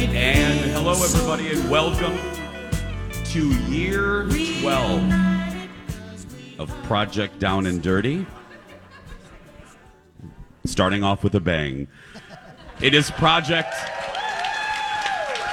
[0.00, 2.16] And hello, everybody, and welcome
[3.24, 4.28] to year
[4.60, 5.12] 12
[6.60, 8.24] of Project Down and Dirty.
[10.64, 11.88] Starting off with a bang.
[12.80, 13.74] It is Project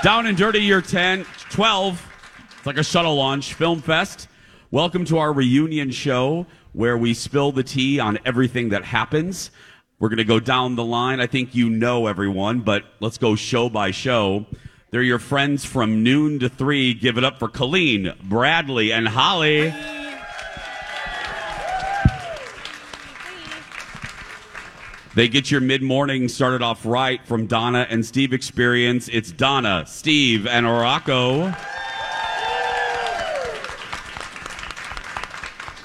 [0.04, 2.08] Down and Dirty year 10, 12.
[2.56, 4.28] It's like a shuttle launch, Film Fest.
[4.70, 9.50] Welcome to our reunion show where we spill the tea on everything that happens.
[9.98, 11.22] We're going to go down the line.
[11.22, 14.46] I think you know everyone, but let's go show by show.
[14.92, 16.94] They're your friends from noon to three.
[16.94, 19.74] Give it up for Colleen, Bradley, and Holly.
[25.16, 29.08] They get your mid morning started off right from Donna and Steve Experience.
[29.08, 31.54] It's Donna, Steve, and Rocco.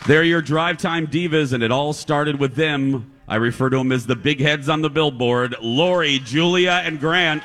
[0.08, 3.12] They're your drive time divas, and it all started with them.
[3.31, 7.45] I refer to them as the big heads on the billboard Lori, Julia, and Grant.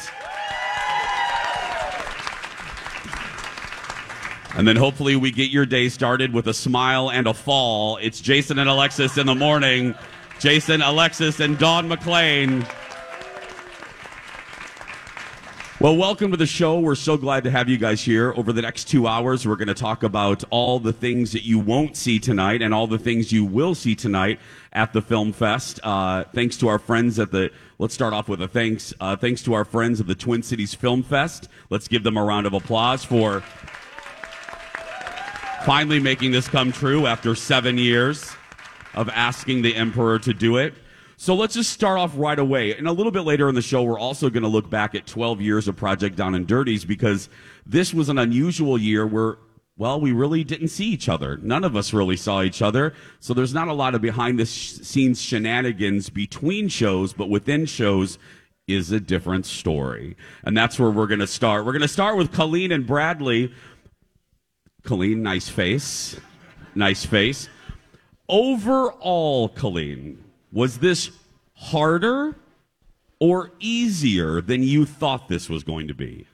[4.56, 7.98] And then hopefully we get your day started with a smile and a fall.
[7.98, 9.94] It's Jason and Alexis in the morning.
[10.40, 12.66] Jason, Alexis, and Dawn McLean.
[15.82, 16.80] Well, welcome to the show.
[16.80, 18.34] We're so glad to have you guys here.
[18.38, 21.60] Over the next two hours, we're going to talk about all the things that you
[21.60, 24.40] won't see tonight and all the things you will see tonight
[24.72, 25.82] at the Film Fest.
[25.84, 28.94] Uh, thanks to our friends at the, let's start off with a thanks.
[29.02, 31.50] Uh, thanks to our friends at the Twin Cities Film Fest.
[31.70, 33.42] Let's give them a round of applause for
[35.66, 38.34] finally making this come true after seven years
[38.94, 40.74] of asking the Emperor to do it.
[41.18, 42.76] So let's just start off right away.
[42.76, 45.08] And a little bit later in the show, we're also going to look back at
[45.08, 47.30] 12 years of Project Down and Dirties because
[47.66, 49.38] this was an unusual year where,
[49.78, 51.38] well, we really didn't see each other.
[51.38, 52.94] None of us really saw each other.
[53.22, 58.18] So there's not a lot of behind the scenes shenanigans between shows, but within shows
[58.68, 60.18] is a different story.
[60.44, 61.66] And that's where we're going to start.
[61.66, 63.54] We're going to start with Colleen and Bradley.
[64.84, 66.18] Colleen, nice face.
[66.74, 67.48] Nice face.
[68.28, 70.25] Overall, Colleen,
[70.56, 71.12] was this
[71.54, 72.36] harder
[73.20, 76.26] or easier than you thought this was going to be?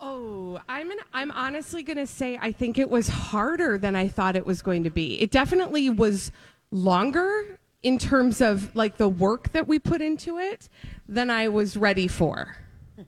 [0.00, 4.08] Oh, I'm an, I'm honestly going to say I think it was harder than I
[4.08, 5.20] thought it was going to be.
[5.20, 6.30] It definitely was
[6.70, 10.68] longer in terms of like the work that we put into it
[11.08, 12.56] than I was ready for.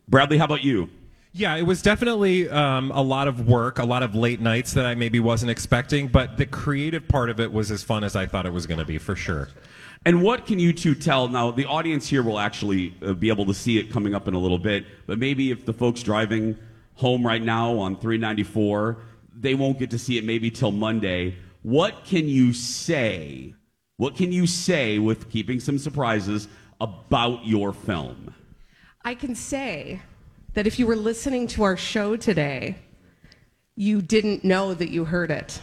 [0.08, 0.90] Bradley, how about you?
[1.32, 4.84] Yeah, it was definitely um, a lot of work, a lot of late nights that
[4.84, 8.26] I maybe wasn't expecting, but the creative part of it was as fun as I
[8.26, 9.48] thought it was going to be, for sure.
[10.06, 11.26] And what can you two tell?
[11.26, 14.34] Now, the audience here will actually uh, be able to see it coming up in
[14.34, 16.56] a little bit, but maybe if the folks driving
[16.94, 18.98] home right now on 394,
[19.34, 21.34] they won't get to see it maybe till Monday.
[21.62, 23.52] What can you say?
[23.96, 26.46] What can you say with keeping some surprises
[26.80, 28.32] about your film?
[29.04, 30.00] I can say
[30.54, 32.76] that if you were listening to our show today,
[33.74, 35.60] you didn't know that you heard it.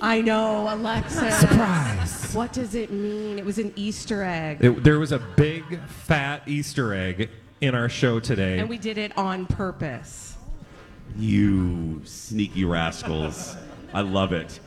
[0.00, 1.30] I know, Alexa.
[1.32, 2.32] Surprise.
[2.34, 3.38] What does it mean?
[3.38, 4.64] It was an Easter egg.
[4.64, 7.30] It, there was a big, fat Easter egg
[7.60, 8.58] in our show today.
[8.58, 10.36] and we did it on purpose.
[11.16, 13.56] You sneaky rascals.
[13.92, 14.60] I love it.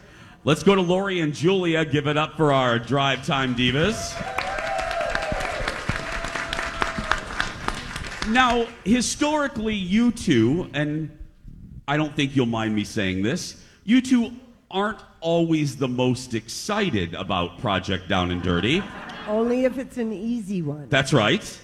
[0.43, 1.85] Let's go to Lori and Julia.
[1.85, 4.11] Give it up for our drive time divas.
[8.29, 11.17] Now, historically, you two, and
[11.87, 14.31] I don't think you'll mind me saying this, you two
[14.71, 18.81] aren't always the most excited about Project Down and Dirty.
[19.27, 20.87] Only if it's an easy one.
[20.89, 21.59] That's right.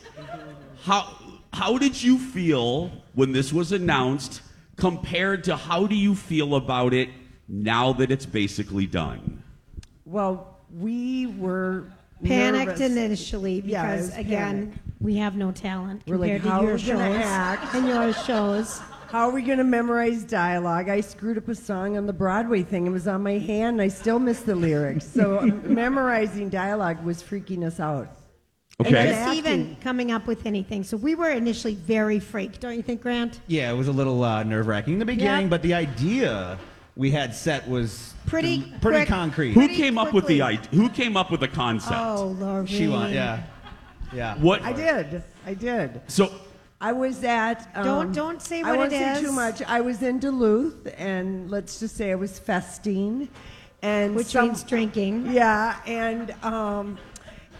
[0.83, 1.13] How
[1.53, 4.41] how did you feel when this was announced
[4.75, 7.09] compared to how do you feel about it
[7.47, 9.41] now that it's basically done?
[10.05, 11.85] Well, we were
[12.23, 12.81] panicked nervous.
[12.81, 14.79] initially Yeah, it because was again panic.
[14.99, 17.75] we have no talent We're like, compared how to your are we gonna shows act?
[17.75, 18.81] and your shows.
[19.09, 20.89] How are we going to memorize dialogue?
[20.89, 22.85] I screwed up a song on the Broadway thing.
[22.85, 23.81] It was on my hand.
[23.81, 25.07] I still miss the lyrics.
[25.07, 28.09] So memorizing dialogue was freaking us out.
[28.81, 28.95] Okay.
[28.95, 30.83] And Just even coming up with anything.
[30.83, 33.39] So we were initially very freaked, don't you think, Grant?
[33.47, 35.49] Yeah, it was a little uh, nerve wracking in the beginning, Yep.
[35.51, 36.59] but the idea
[36.97, 39.07] we had set was Pretty pretty quick.
[39.07, 39.53] concrete.
[39.53, 40.41] Who Pretty came up with the quickly.
[40.41, 40.81] idea?
[40.81, 41.95] Who came up with the concept?
[41.95, 42.67] Oh, Lord.
[42.69, 43.43] She won, yeah,
[44.13, 44.35] yeah.
[44.37, 44.61] What?
[44.63, 45.23] I did.
[45.45, 46.01] I did.
[46.07, 46.29] So
[46.79, 47.67] I was at.
[47.75, 49.21] Um, Don't- don't say I what won't it say is.
[49.21, 49.61] too much.
[49.63, 53.29] I was in Duluth, and let's just say I was festing,
[53.81, 55.31] and Which some- means drinking.
[55.31, 56.97] Yeah, and um,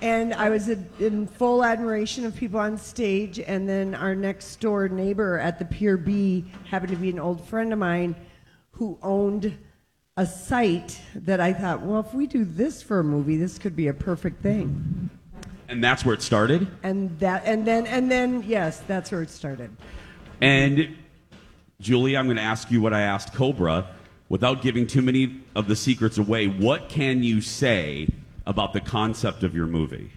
[0.03, 4.59] and I was in- in full admiration of people on stage, and then our next
[4.59, 8.15] door neighbor at the Pier B happened to be an old friend of mine,
[8.73, 9.57] who owned
[10.15, 13.75] a site that I thought, well, if we do this for a movie, this could
[13.75, 15.06] be a perfect thing.
[15.69, 16.67] And that's where it started.
[16.83, 19.69] And that, and then, and then, yes, that's where it started.
[20.41, 20.95] And
[21.79, 23.87] Julie, I'm going to ask you what I asked Cobra.
[24.29, 28.09] Without giving too many of the secrets away, what can you say
[28.45, 30.11] about the concept of your movie?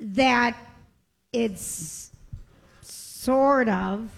[0.00, 0.56] That
[1.32, 2.10] it's
[2.80, 4.10] sort of,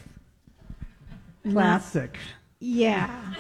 [1.51, 2.17] Classic.
[2.59, 3.35] yeah,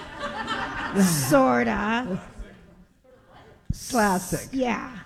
[1.01, 2.23] sort of,
[3.89, 4.49] Classic.
[4.53, 4.99] yeah.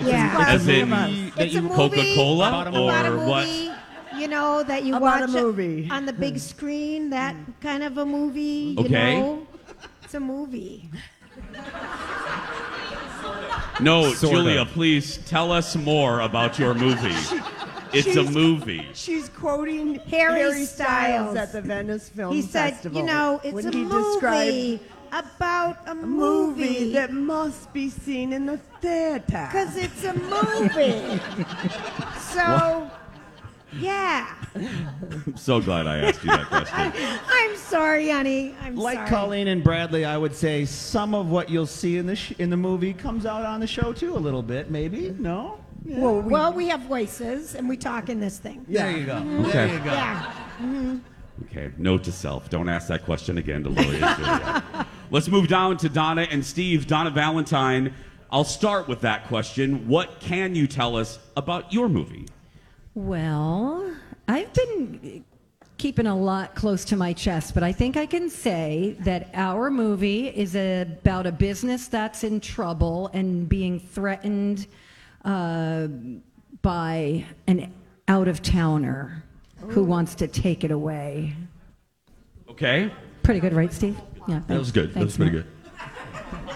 [0.00, 0.44] Yeah.
[0.48, 1.32] As in Classic.
[1.36, 3.48] It's a movie Coca-Cola about a or what?
[4.16, 5.88] You know that you About a watch it movie.
[5.90, 7.10] on the big screen.
[7.10, 8.74] That kind of a movie.
[8.78, 9.20] You Okay.
[9.20, 9.46] know,
[10.02, 10.90] it's a movie.
[13.80, 14.68] No, Sort Julia, of.
[14.68, 17.14] please tell us more about your movie.
[17.92, 18.86] It's a She's- movie.
[18.94, 21.30] She's quoting Harry Harry, Styles.
[21.32, 23.00] Styles at the Venice Film he said, Festival.
[23.00, 24.80] you know, it's when a he movie described
[25.12, 26.60] about a a movie.
[26.62, 29.48] movie that must be seen in the theater.
[29.50, 31.20] Because it's a movie.
[32.20, 32.90] so,
[33.78, 34.34] yeah.
[34.54, 36.92] I'm so glad I asked you that question.
[37.28, 38.54] I'm sorry, honey.
[38.62, 39.08] I'm Like sorry.
[39.10, 42.50] Colleen and Bradley, I would say some of what you'll see in the sh- in
[42.50, 45.14] the movie comes out on the show too, a little bit, maybe.
[45.18, 45.60] No.
[45.84, 48.64] well, we, Well, we have voices, and we talk in this thing.
[48.68, 49.14] There you go.
[49.14, 49.40] Mm-hmm.
[49.46, 49.52] Okay.
[49.52, 49.92] There you go.
[49.92, 50.32] Yeah.
[50.58, 50.98] Mm-hmm.
[51.44, 52.50] Okay, note to self.
[52.50, 54.86] Don't ask that question again to Lily and Julia.
[55.12, 56.86] Let's move down to Donna and Steve.
[56.86, 57.92] Donna Valentine,
[58.30, 59.88] I'll start with that question.
[59.88, 62.28] What can you tell us about your movie?
[62.94, 63.92] Well,
[64.28, 65.24] I've been
[65.78, 69.68] keeping a lot close to my chest, but I think I can say that our
[69.68, 74.68] movie is about a business that's in trouble and being threatened
[75.24, 75.88] uh,
[76.62, 77.72] by an
[78.06, 79.24] out of towner
[79.70, 81.34] who wants to take it away.
[82.48, 82.92] Okay?
[83.24, 83.96] Pretty good, right, Steve?
[84.28, 84.94] Yeah, That was good.
[84.94, 85.46] That was pretty good.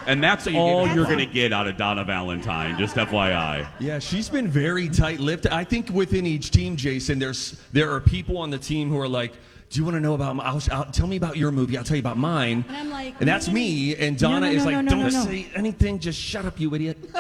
[0.07, 3.67] And that's all you're going to get out of Donna Valentine, just FYI.
[3.81, 5.47] Yeah, she's been very tight-lipped.
[5.47, 9.09] I think within each team, Jason, there's there are people on the team who are
[9.09, 9.33] like,
[9.71, 10.37] "Do you want to know about?
[10.37, 11.79] My, I'll, I'll, tell me about your movie.
[11.79, 13.97] I'll tell you about mine." And I'm like, and that's me.
[13.97, 15.99] And No, Donna no, is no, like, no, no, "Don't no, no." say anything.
[15.99, 16.99] Just shut up, you idiot."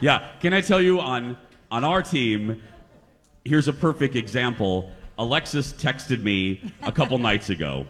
[0.00, 1.38] Yeah, can I tell you on
[1.70, 2.62] on our team?
[3.44, 4.90] Here's a perfect example.
[5.18, 7.86] Alexis texted me a couple nights ago,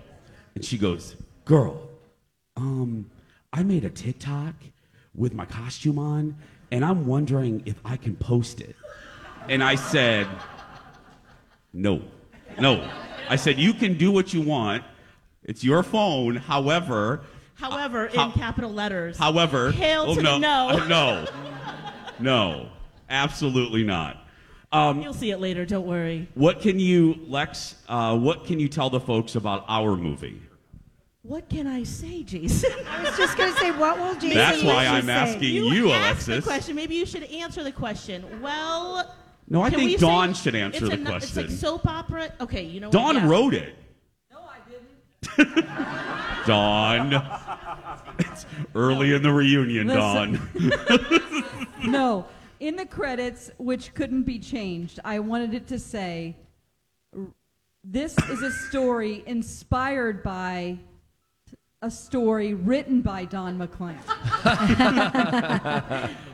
[0.57, 1.15] and she goes,
[1.45, 1.79] "Girl,
[2.57, 3.09] um,
[3.53, 4.55] I made a TikTok
[5.15, 6.35] with my costume on,
[6.73, 8.75] and I'm wondering if I can post it."
[9.49, 10.27] And I said,
[11.73, 12.03] "No,
[12.59, 12.91] no."
[13.29, 14.83] I said, "You can do what you want.
[15.45, 16.37] It's your phone.
[16.37, 17.21] However."
[17.55, 19.17] However, How- in capital letters.
[19.17, 20.87] However, Hail oh, to no, no.
[20.87, 21.27] no,
[22.19, 22.69] no,
[23.09, 24.27] absolutely not.
[24.73, 25.65] Um, You'll see it later.
[25.65, 26.29] Don't worry.
[26.35, 27.77] what can you, Lex?
[27.89, 30.43] Uh, what can you tell the folks about our movie?
[31.27, 32.71] What can I say, Jason?
[32.89, 35.13] I was just going to say, what will Jason That's why Ritchie I'm say?
[35.13, 36.45] asking you, asked Alexis.
[36.45, 36.77] the question.
[36.77, 38.41] Maybe you should answer the question.
[38.41, 39.13] Well.
[39.49, 41.51] No, I can think Dawn say should answer the a no- It's question.
[41.51, 42.33] like soap opera.
[42.41, 42.91] Okay, you know.
[42.91, 43.23] Dawn what?
[43.25, 43.29] Yeah.
[43.29, 43.75] wrote it.
[44.31, 46.47] No, I didn't.
[46.47, 47.13] Dawn.
[48.19, 50.41] It's early in the reunion, Listen.
[50.89, 51.67] Dawn.
[51.87, 52.25] no,
[52.61, 56.35] in the credits, which couldn't be changed, I wanted it to say,
[57.85, 60.79] "This is a story inspired by
[61.83, 63.99] a story written by Don McLean."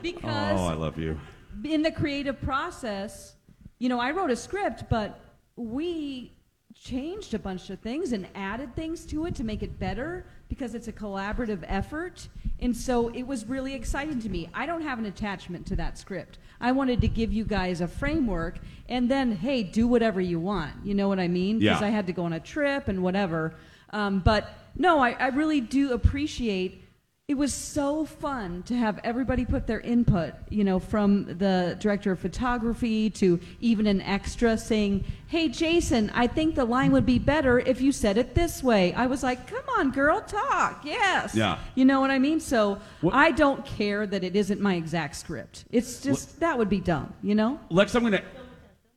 [0.01, 1.19] because oh, I love you.
[1.63, 3.35] in the creative process,
[3.79, 5.19] you know, I wrote a script, but
[5.55, 6.33] we
[6.73, 10.75] changed a bunch of things and added things to it to make it better because
[10.75, 12.27] it's a collaborative effort.
[12.59, 14.49] And so it was really exciting to me.
[14.53, 16.39] I don't have an attachment to that script.
[16.59, 18.57] I wanted to give you guys a framework
[18.89, 20.71] and then, hey, do whatever you want.
[20.83, 21.59] You know what I mean?
[21.59, 21.87] Because Yeah.
[21.87, 23.53] I had to go on a trip and whatever.
[23.93, 26.81] Um, but no, I, I really do appreciate
[27.29, 32.11] it was so fun to have everybody put their input, you know, from the director
[32.11, 37.19] of photography to even an extra saying, Hey, Jason, I think the line would be
[37.19, 38.93] better if you said it this way.
[38.93, 40.83] I was like, Come on, girl, talk.
[40.83, 41.33] Yes.
[41.33, 41.59] Yeah.
[41.75, 42.41] You know what I mean?
[42.41, 45.63] So I don't care that it isn't my exact script.
[45.71, 47.57] It's just, that would be dumb, you know?
[47.69, 48.23] Lex, I'm going to.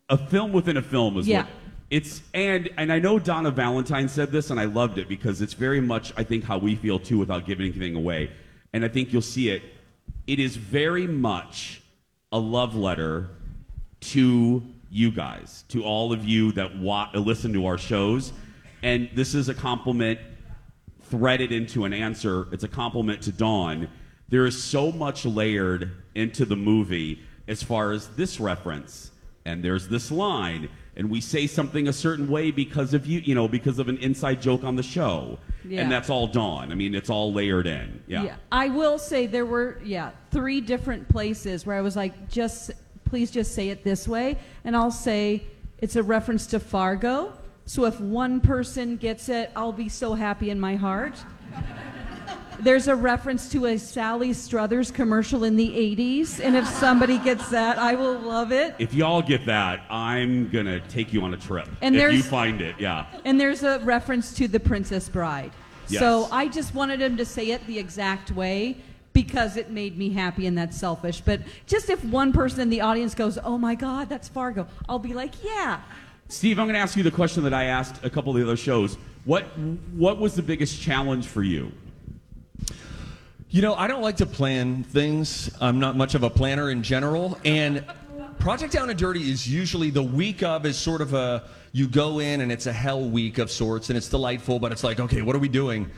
[0.09, 1.43] A film within a film is Yeah.
[1.43, 1.51] what.
[1.89, 5.55] It's and and I know Donna Valentine said this and I loved it because it's
[5.55, 8.31] very much I think how we feel too without giving anything away.
[8.73, 9.63] And I think you'll see it.
[10.27, 11.83] It is very much
[12.33, 13.31] a love letter
[14.01, 18.33] to you guys, to all of you that wa- listen to our shows.
[18.83, 20.19] And this is a compliment
[21.03, 22.49] threaded into an answer.
[22.53, 23.89] It's a compliment to Dawn.
[24.29, 29.13] There is so much layered into the movie as far as this reference,
[29.45, 33.35] and there's this line, and we say something a certain way because of you, you
[33.35, 35.83] know, because of an inside joke on the show, Yeah.
[35.83, 36.73] and that's all Dawn.
[36.73, 38.03] I mean, it's all layered in.
[38.07, 38.37] Yeah.
[38.51, 42.71] I will say there were, yeah, three different places where I was like, just
[43.05, 44.37] please just say it this way.
[44.65, 45.45] And I'll say
[45.79, 47.35] it's a reference to Fargo.
[47.67, 51.15] So if one person gets it, I'll be so happy in my heart.
[52.61, 56.41] There's a reference to a Sally Struthers commercial in the 80s.
[56.41, 58.75] And if somebody gets that, I will love it.
[58.79, 61.69] If y'all get that, I'm gonna take you on a trip.
[61.83, 63.07] And if you find it, yeah.
[63.25, 65.53] And there's a reference to The Princess Bride.
[65.89, 66.01] Yes.
[66.01, 68.77] So I just wanted him to say it the exact way
[69.13, 71.23] because it made me happy and that's selfish.
[71.23, 74.99] But just if one person in the audience goes, oh my God, that's Fargo, I'll
[74.99, 75.81] be like, yeah.
[76.29, 78.43] Steve, I'm going to ask you the question that I asked a couple of the
[78.43, 78.99] other shows.
[79.25, 79.45] What
[79.95, 81.73] what was the biggest challenge for you?
[83.49, 85.51] You know, I don't like to plan things.
[85.61, 87.39] I'm not much of a planner in general.
[87.45, 87.85] And
[88.41, 92.19] Project Down and Dirty is usually the week of is sort of a you go
[92.19, 95.23] in and it's a hell week of sorts and it's delightful, but it's like, okay,
[95.23, 95.89] what are we doing?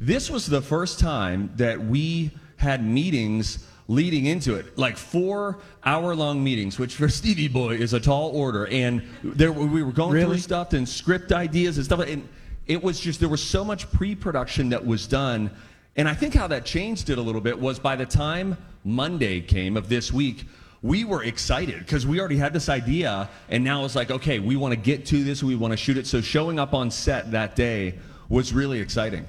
[0.00, 6.12] This was the first time that we had meetings leading into it, like four hour
[6.16, 8.66] long meetings, which for Stevie Boy is a tall order.
[8.66, 12.00] And there we were going through stuff and script ideas and stuff.
[12.00, 12.28] And
[12.66, 15.52] it was just there was so much pre-production that was done
[15.96, 19.40] and i think how that changed it a little bit was by the time monday
[19.40, 20.44] came of this week
[20.82, 24.56] we were excited because we already had this idea and now it's like okay we
[24.56, 27.30] want to get to this we want to shoot it so showing up on set
[27.30, 27.94] that day
[28.28, 29.26] was really exciting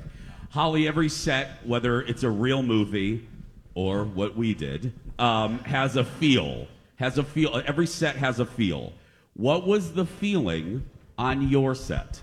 [0.50, 3.28] Holly, every set, whether it's a real movie
[3.76, 6.68] or what we did, um, has a feel.
[6.96, 7.62] Has a feel.
[7.66, 8.94] Every set has a feel.
[9.36, 10.84] What was the feeling
[11.18, 12.22] on your set?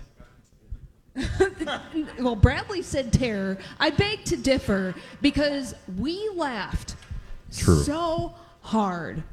[2.19, 3.57] well, Bradley said terror.
[3.79, 6.95] I beg to differ because we laughed
[7.55, 7.81] True.
[7.83, 9.23] so hard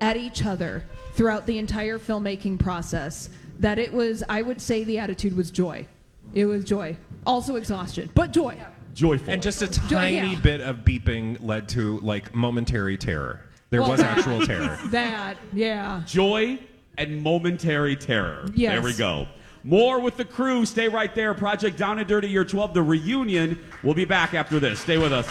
[0.00, 3.28] at each other throughout the entire filmmaking process
[3.58, 5.86] that it was, I would say, the attitude was joy.
[6.34, 6.96] It was joy.
[7.26, 8.56] Also exhaustion, but joy.
[8.94, 9.32] Joyful.
[9.32, 10.40] And just a Jo- tiny yeah.
[10.40, 13.40] bit of beeping led to like momentary terror.
[13.70, 14.78] There Well, was that- actual terror.
[14.86, 16.02] That, yeah.
[16.06, 16.58] Joy
[16.96, 18.48] and momentary terror.
[18.54, 18.72] Yes.
[18.72, 19.26] There we go.
[19.66, 20.64] More with the crew.
[20.64, 21.34] Stay right there.
[21.34, 23.58] Project Down and Dirty Year 12, the reunion.
[23.82, 24.78] We'll be back after this.
[24.78, 25.28] Stay with us.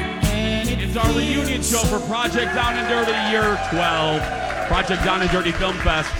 [0.00, 5.52] It's our reunion show for Project Down and Dirty Year 12, Project Down and Dirty
[5.52, 6.12] Film Fest.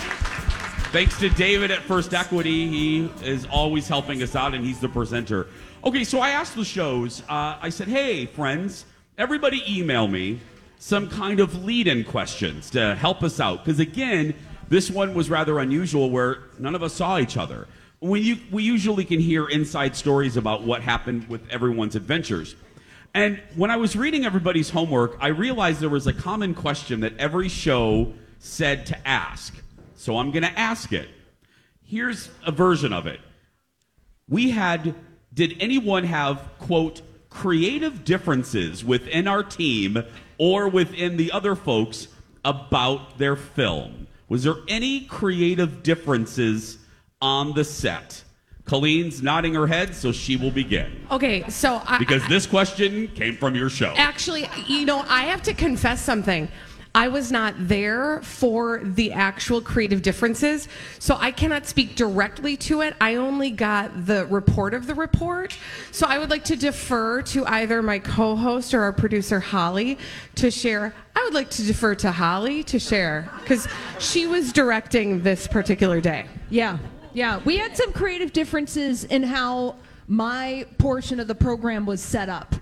[0.92, 2.68] Thanks to David at First Equity.
[2.68, 5.48] He is always helping us out, and he's the presenter.
[5.82, 8.86] Okay, so I asked the shows, uh, I said, hey, friends,
[9.18, 10.38] everybody email me
[10.78, 13.64] some kind of lead in questions to help us out.
[13.64, 14.32] Because again,
[14.68, 17.68] this one was rather unusual where none of us saw each other.
[18.00, 22.54] We, we usually can hear inside stories about what happened with everyone's adventures.
[23.14, 27.16] And when I was reading everybody's homework, I realized there was a common question that
[27.18, 29.54] every show said to ask.
[29.94, 31.08] So I'm going to ask it.
[31.82, 33.20] Here's a version of it.
[34.28, 34.94] We had,
[35.32, 40.02] did anyone have, quote, creative differences within our team
[40.36, 42.08] or within the other folks
[42.44, 44.05] about their film?
[44.28, 46.78] Was there any creative differences
[47.20, 48.22] on the set?
[48.64, 51.06] Colleen's nodding her head, so she will begin.
[51.12, 53.94] Okay, so I, Because this question came from your show.
[53.96, 56.48] Actually, you know, I have to confess something.
[56.96, 60.66] I was not there for the actual creative differences,
[60.98, 62.96] so I cannot speak directly to it.
[63.02, 65.58] I only got the report of the report.
[65.92, 69.98] So I would like to defer to either my co host or our producer, Holly,
[70.36, 70.94] to share.
[71.14, 76.00] I would like to defer to Holly to share because she was directing this particular
[76.00, 76.24] day.
[76.48, 76.78] Yeah,
[77.12, 77.42] yeah.
[77.44, 79.76] We had some creative differences in how
[80.08, 82.54] my portion of the program was set up,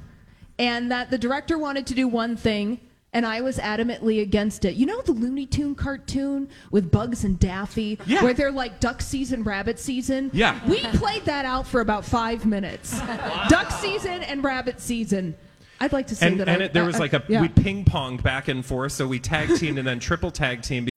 [0.59, 2.81] and that the director wanted to do one thing.
[3.15, 4.75] And I was adamantly against it.
[4.75, 8.23] You know the Looney Tune cartoon with Bugs and Daffy, Yeah.
[8.25, 10.31] where they're like duck season, rabbit season.
[10.35, 10.59] Yeah.
[10.69, 13.01] we played that out for about five minutes.
[13.49, 15.37] duck season and rabbit season.
[15.81, 17.23] I'd like to say And, that and I, it, there I- was I- like a
[17.29, 17.41] yeah.
[17.41, 20.89] we ping ponged back and forth, so we tag teamed and then triple tag team.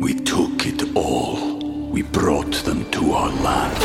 [0.00, 1.58] We took it all.
[1.90, 3.82] We brought them to our land.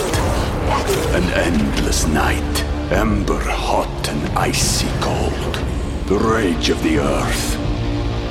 [1.16, 5.64] An endless night, ember hot and icy cold.
[6.08, 7.58] The rage of the earth.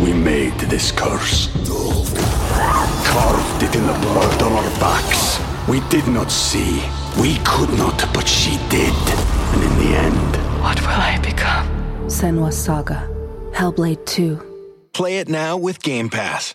[0.01, 1.49] We made this curse.
[3.07, 5.39] Carved it in the blood on our backs.
[5.69, 6.83] We did not see.
[7.21, 8.95] We could not, but she did.
[9.53, 11.67] And in the end, What will I become?
[12.09, 13.09] Senua's Saga.
[13.53, 14.41] Hellblade 2.
[14.93, 16.55] Play it now with Game Pass.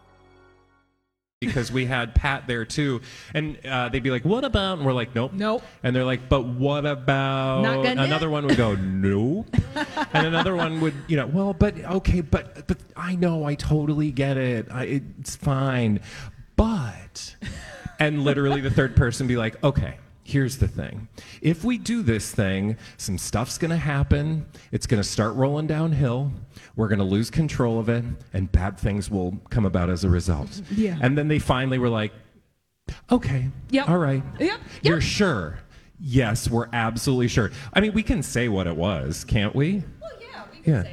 [1.41, 3.01] Because we had Pat there too,
[3.33, 6.29] and uh, they'd be like, "What about?" And we're like, "Nope, nope." And they're like,
[6.29, 7.63] "But what about?"
[7.97, 9.47] Another one would go, "Nope,"
[10.13, 14.11] and another one would, you know, well, but okay, but but I know, I totally
[14.11, 14.67] get it.
[14.71, 16.01] I, it's fine,
[16.55, 17.35] but,
[17.99, 21.09] and literally the third person be like, "Okay." Here's the thing.
[21.41, 24.45] If we do this thing, some stuff's going to happen.
[24.71, 26.31] It's going to start rolling downhill.
[26.75, 30.09] We're going to lose control of it, and bad things will come about as a
[30.09, 30.61] result.
[30.71, 30.97] Yeah.
[31.01, 32.13] And then they finally were like,
[33.11, 33.89] okay, Yep.
[33.89, 34.23] all right.
[34.39, 34.59] Yep.
[34.81, 35.59] You're sure?
[35.99, 37.51] Yes, we're absolutely sure.
[37.73, 39.83] I mean, we can say what it was, can't we?
[40.65, 40.85] yeah.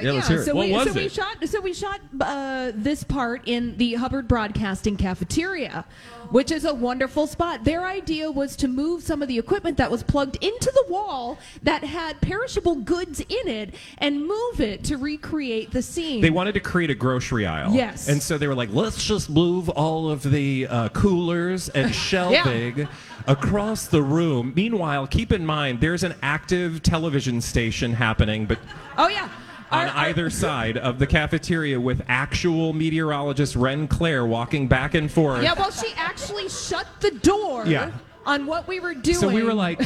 [0.00, 0.44] Yeah, let's hear it.
[0.44, 1.36] So what we, was so we shot.
[1.48, 5.84] So we shot uh, this part in the Hubbard Broadcasting cafeteria,
[6.30, 7.64] which is a wonderful spot.
[7.64, 11.38] Their idea was to move some of the equipment that was plugged into the wall
[11.62, 16.20] that had perishable goods in it and move it to recreate the scene.
[16.20, 17.72] They wanted to create a grocery aisle.
[17.72, 18.08] Yes.
[18.08, 22.88] And so they were like, let's just move all of the uh, coolers and shelving
[23.26, 24.52] across the room.
[24.54, 28.58] Meanwhile, keep in mind, there's an active television station happening, but
[28.98, 29.28] oh yeah.
[29.70, 35.42] On either side of the cafeteria with actual meteorologist Ren Claire walking back and forth.
[35.42, 37.92] Yeah, well, she actually shut the door Yeah.
[38.26, 39.16] on what we were doing.
[39.16, 39.80] So we were like,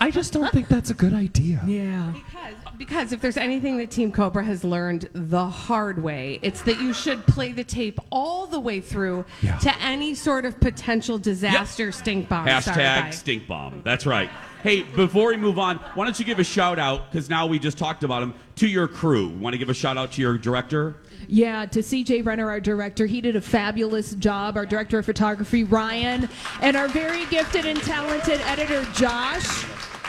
[0.00, 1.62] I just don't think that's a good idea.
[1.66, 2.12] Yeah.
[2.12, 6.80] Because, because if there's anything that Team Cobra has learned the hard way, it's that
[6.80, 9.56] you should play the tape all the way through Yeah.
[9.58, 12.46] to any sort of potential disaster stink bomb.
[12.46, 13.82] Hashtag stink bomb.
[13.84, 14.28] That's right.
[14.62, 17.58] Hey, before we move on, why don't you give a shout out, because now we
[17.58, 19.28] just talked about him, to your crew.
[19.28, 20.96] Want to give a shout out to your director?
[21.26, 23.06] Yeah, to CJ Renner, our director.
[23.06, 24.56] He did a fabulous job.
[24.56, 26.28] Our director of photography, Ryan,
[26.60, 29.64] and our very gifted and talented editor, Josh.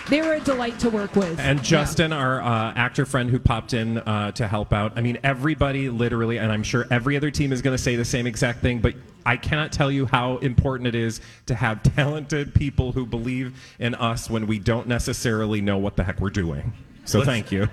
[0.10, 1.39] They were a delight to work with.
[1.39, 4.93] And Justin, our uh, actor friend who popped in uh, to help out.
[4.95, 8.05] I mean, everybody literally, and I'm sure every other team is going to say the
[8.05, 8.93] same exact thing, but
[9.25, 13.95] I cannot tell you how important it is to have talented people who believe in
[13.95, 16.73] us when we don't necessarily know what the heck we're doing.
[17.05, 17.67] So Let's- thank you.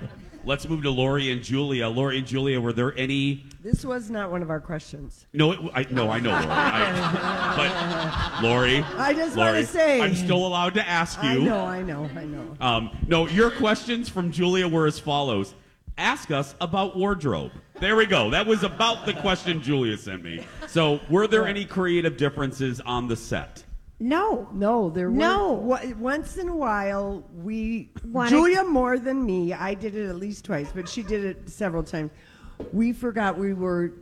[0.45, 1.87] Let's move to Lori and Julia.
[1.87, 3.45] Lori and Julia, were there any?
[3.61, 5.25] This was not one of our questions.
[5.31, 6.45] No, it, I, no, I know, Lori.
[6.49, 11.29] I, but Lori, I just wanna say- I'm still allowed to ask you.
[11.29, 12.57] I know, I know, I know.
[12.59, 15.55] Um, no, your questions from Julia were as follows.
[15.97, 17.51] Ask us about wardrobe.
[17.79, 18.29] There we go.
[18.31, 20.45] That was about the question Julia sent me.
[20.67, 23.63] So, were there any creative differences on the set?
[24.07, 24.49] No.
[24.51, 25.15] No, there were.
[25.15, 25.53] No.
[25.53, 27.89] wa- Once in a while, we.
[28.03, 29.53] Wanna- Julia more than me.
[29.53, 32.11] I did it at least twice, but she did it several times.
[32.73, 33.93] We forgot we were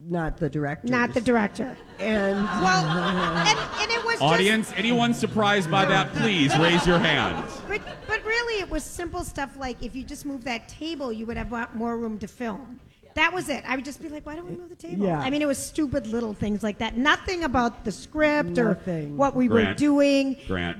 [0.00, 0.88] not the director.
[0.88, 1.74] Not the director.
[1.98, 2.44] And.
[2.44, 7.42] Well, and, and it was just- Audience, anyone surprised by that, please raise your hand.
[7.68, 11.24] But but really, it was simple stuff like if you just move that table, you
[11.24, 12.78] would have wa- more room to film.
[13.14, 13.64] That was it.
[13.66, 15.06] I would just be like, why don't we move the table?
[15.06, 15.18] Yeah.
[15.18, 16.96] I mean, it was stupid little things like that.
[16.96, 19.12] Nothing about the script Nothing.
[19.12, 20.36] or what we were doing.
[20.46, 20.78] Grant,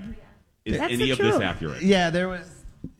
[0.64, 1.82] is That's any the of this accurate?
[1.82, 2.48] Yeah, there was.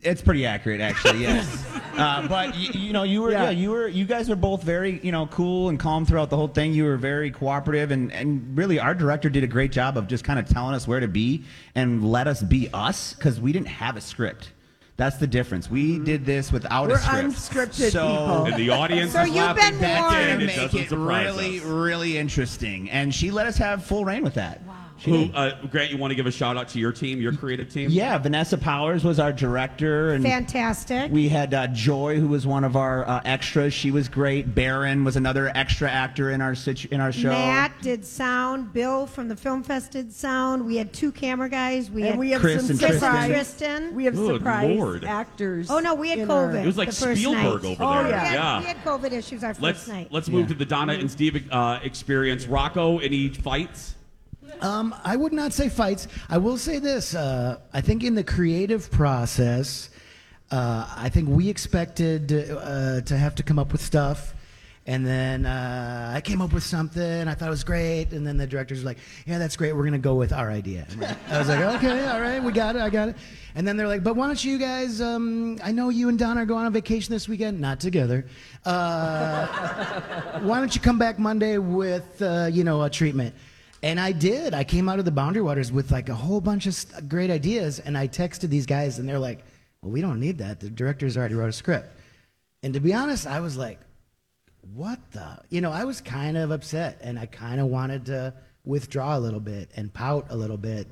[0.01, 1.21] It's pretty accurate, actually.
[1.21, 1.65] Yes,
[1.97, 3.45] uh, but you, you know, you were yeah.
[3.45, 3.49] Yeah.
[3.49, 6.47] you were you guys were both very you know cool and calm throughout the whole
[6.47, 6.73] thing.
[6.73, 10.23] You were very cooperative, and and really, our director did a great job of just
[10.23, 13.69] kind of telling us where to be and let us be us because we didn't
[13.69, 14.51] have a script.
[14.97, 15.69] That's the difference.
[15.69, 16.03] We mm-hmm.
[16.03, 17.71] did this without We're a script.
[17.71, 18.45] unscripted so, people.
[18.45, 20.41] And the audience So is you've laughing been back warned.
[20.43, 21.65] It make doesn't it surprise really, us.
[21.65, 22.89] really interesting.
[22.89, 24.61] And she let us have full reign with that.
[25.03, 27.69] Who, uh, Grant, you want to give a shout out to your team, your creative
[27.71, 27.89] team?
[27.89, 31.11] Yeah, Vanessa Powers was our director, and Fantastic.
[31.11, 33.73] we had uh, Joy, who was one of our uh, extras.
[33.73, 34.53] She was great.
[34.53, 37.29] Baron was another extra actor in our situ- in our show.
[37.29, 38.73] Matt did sound.
[38.73, 40.65] Bill from the Film Fest did sound.
[40.65, 41.89] We had two camera guys.
[41.89, 43.15] We And had we have Chris some and Chris Tristan.
[43.15, 43.95] and Tristan.
[43.95, 45.03] We have Good surprise Lord.
[45.03, 45.71] actors.
[45.71, 46.63] Oh no, we had in our- COVID.
[46.63, 47.79] It was like the first Spielberg night.
[47.79, 48.11] over Oh, there.
[48.11, 48.33] yeah.
[48.33, 48.59] yeah.
[48.59, 50.07] We had COVID issues our 1st Let's night.
[50.11, 52.45] let's move to the Donna and Steve uh, experience.
[52.45, 53.95] Rocco, any fights?
[54.61, 56.07] Um, I would not say fights.
[56.29, 57.15] I will say this.
[57.15, 59.89] Uh, I think in the creative process,
[60.51, 64.35] uh, I think we expected uh, to have to come up with stuff.
[64.87, 67.27] And then uh, I came up with something.
[67.27, 68.13] I thought it was great.
[68.13, 68.97] And then the directors were like,
[69.27, 69.73] "Yeah, that's great.
[69.73, 72.75] We're gonna go with our idea." Like- I was like, "Okay, all right, we got
[72.75, 72.81] it.
[72.81, 73.15] I got it."
[73.53, 74.99] And then they're like, "But why don't you guys?
[74.99, 78.25] Um, I know you and Don are going on vacation this weekend, not together.
[78.65, 79.45] Uh,
[80.41, 83.35] why don't you come back Monday with uh, you know a treatment?"
[83.83, 84.53] And I did.
[84.53, 87.79] I came out of the Boundary Waters with like a whole bunch of great ideas,
[87.79, 89.43] and I texted these guys, and they're like,
[89.81, 90.59] "Well, we don't need that.
[90.59, 91.95] The director's already wrote a script."
[92.63, 93.79] And to be honest, I was like,
[94.75, 98.33] "What the?" You know, I was kind of upset, and I kind of wanted to
[98.65, 100.87] withdraw a little bit and pout a little bit.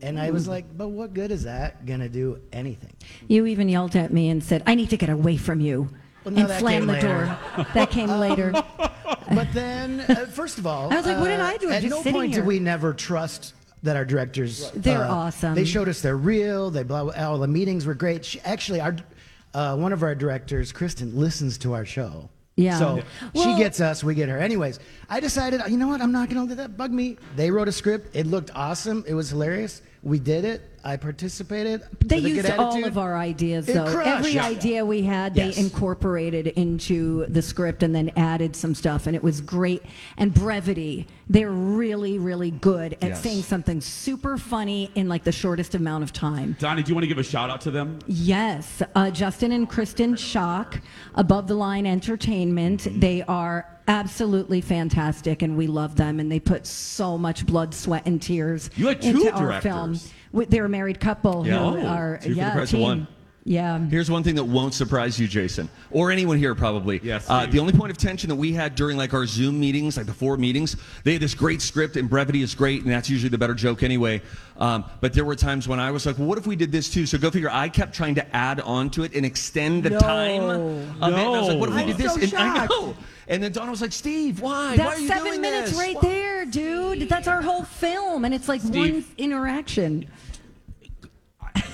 [0.00, 2.94] And I was like, "But what good is that gonna do anything?"
[3.28, 5.90] You even yelled at me and said, I need to get away from you.
[6.24, 7.38] Well, no, and slammed the door.
[7.74, 8.52] that came later.
[9.34, 11.68] But then, uh, first of all, I was like, what did uh, I do?
[11.68, 12.42] I'm At just no sitting point here.
[12.42, 14.70] did we never trust that our directors.
[14.72, 15.54] They're uh, awesome.
[15.54, 16.70] They showed us they're real.
[16.70, 17.04] They blah.
[17.04, 18.24] blah all the meetings were great.
[18.24, 18.96] She, actually, our
[19.54, 22.28] uh, one of our directors, Kristen, listens to our show.
[22.56, 22.78] Yeah.
[22.78, 23.02] So
[23.34, 24.38] Well- she gets us, we get her.
[24.38, 26.00] Anyways, I decided, you know what?
[26.00, 27.16] I'm not going to let that bug me.
[27.36, 28.14] They wrote a script.
[28.14, 29.04] It looked awesome.
[29.06, 29.82] It was hilarious.
[30.04, 30.60] We did it.
[30.86, 31.80] I participated.
[32.04, 33.90] They used all of our ideas, It though.
[33.90, 34.06] crushed.
[34.06, 34.44] Every Yeah.
[34.44, 35.54] idea we had, Yes.
[35.56, 39.82] they incorporated into the script and then added some stuff, and it was great.
[40.18, 43.22] And brevity, they're really, really good at Yes.
[43.22, 46.54] saying something super funny in like the shortest amount of time.
[46.60, 47.98] Donnie, do you want to give a shout out to them?
[48.06, 50.82] Yes, uh, Justin and Kristen Shock,
[51.14, 52.82] Above the Line Entertainment.
[52.82, 53.00] Mm-hmm.
[53.00, 56.20] They are absolutely fantastic, and we love them.
[56.20, 59.98] And they put so much blood, sweat, and tears You had two into our film.
[60.32, 61.58] We- They're a married couple Yeah.
[61.58, 62.80] who Oh, are two for the yeah price of team.
[62.82, 63.06] one.
[63.46, 63.78] Yeah.
[63.90, 66.98] Here's one thing that won't surprise you, Jason, or anyone here probably.
[67.04, 67.26] Yes.
[67.28, 70.06] Uh, the only point of tension that we had during like our Zoom meetings, like
[70.06, 73.28] the four meetings, they had this great script and brevity is great, and that's usually
[73.28, 74.22] the better joke anyway.
[74.58, 76.88] Um, but there were times when I was like, well, what if we did this
[76.88, 77.04] too?
[77.04, 77.50] So go figure.
[77.52, 79.98] I kept trying to add on to it and extend the No.
[79.98, 80.88] time of it.
[81.02, 82.14] And I was like, what if we I'm did this?
[82.14, 82.70] so and I shocked.
[82.70, 82.96] know.
[83.28, 84.70] And then Donna was like, Steve, why?
[84.70, 85.78] why That's are you seven minutes this?
[85.78, 87.08] right Why?" there, dude.
[87.08, 88.74] That's our whole film, and it's like Steve.
[88.76, 90.06] one interaction.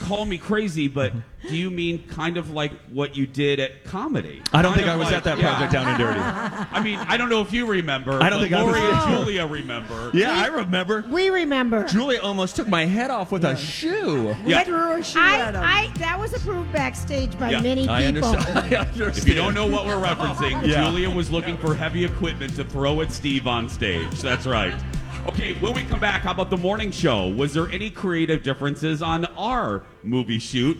[0.00, 1.12] Call me crazy, but
[1.48, 4.42] do you mean kind of like what you did at comedy?
[4.52, 5.50] I don't Kind think I was like- at that yeah.
[5.50, 6.18] project down and dirty.
[6.20, 8.14] I mean, I don't know if you remember.
[8.20, 10.10] I don't but think I was Lori and Julia remember.
[10.12, 11.04] Yeah, I remember.
[11.08, 11.84] We remember.
[11.86, 14.34] Julia almost took my head off with a shoe.
[14.44, 14.64] Yeah.
[14.66, 17.94] I, I, that was approved backstage by Yeah, many people.
[17.94, 18.58] I understand.
[18.74, 19.16] I understand.
[19.18, 20.84] If you don't know what we're referencing, Yeah.
[20.84, 24.20] Julia was looking for heavy equipment to throw at Steve on stage.
[24.20, 24.74] That's right.
[25.30, 27.28] Okay, when we come back, how about the morning show?
[27.28, 30.76] Was there any creative differences on our movie shoot?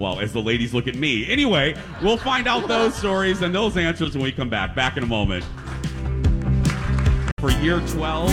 [0.00, 1.24] Well, as the ladies look at me.
[1.30, 4.74] Anyway, we'll find out those stories and those answers when we come back.
[4.74, 5.44] Back in a moment.
[7.38, 8.32] For year 12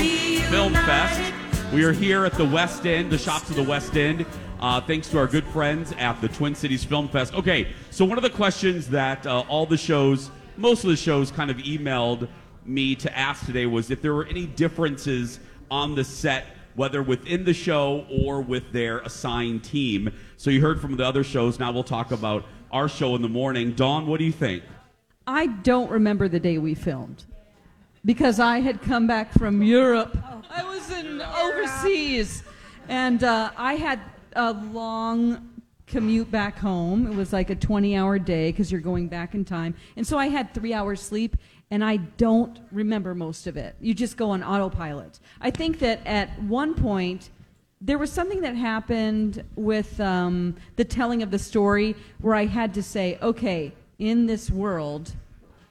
[0.50, 1.32] Film Fest,
[1.72, 4.26] we are here at the West End, the shops of the West End,
[4.62, 7.36] uh, thanks to our good friends at the Twin Cities Film Fest.
[7.36, 11.30] Okay, so one of the questions that uh, all the shows, most of the shows
[11.30, 12.28] kind of emailed
[12.66, 16.46] me to ask today was if there were any differences on the set,
[16.76, 20.14] whether within the show or with their assigned team.
[20.38, 21.60] So you heard from the other shows.
[21.60, 23.74] Now we'll talk about our show in the morning.
[23.74, 24.64] Dawn, what do you think?
[25.28, 27.26] I don't remember the day we filmed
[28.06, 30.18] because I had come back from Europe.
[30.50, 32.44] I was in overseas,
[32.90, 34.00] and uh, I had
[34.34, 35.50] a long
[35.88, 37.06] commute back home.
[37.06, 40.28] It was like a 20-hour day because you're going back in time, and so I
[40.28, 41.38] had three hours sleep.
[41.72, 43.76] And I don't remember most of it.
[43.80, 45.20] You just go on autopilot.
[45.40, 47.30] I think that at one point,
[47.80, 52.74] there was something that happened with um, the telling of the story where I had
[52.76, 55.14] to say, okay, in this world,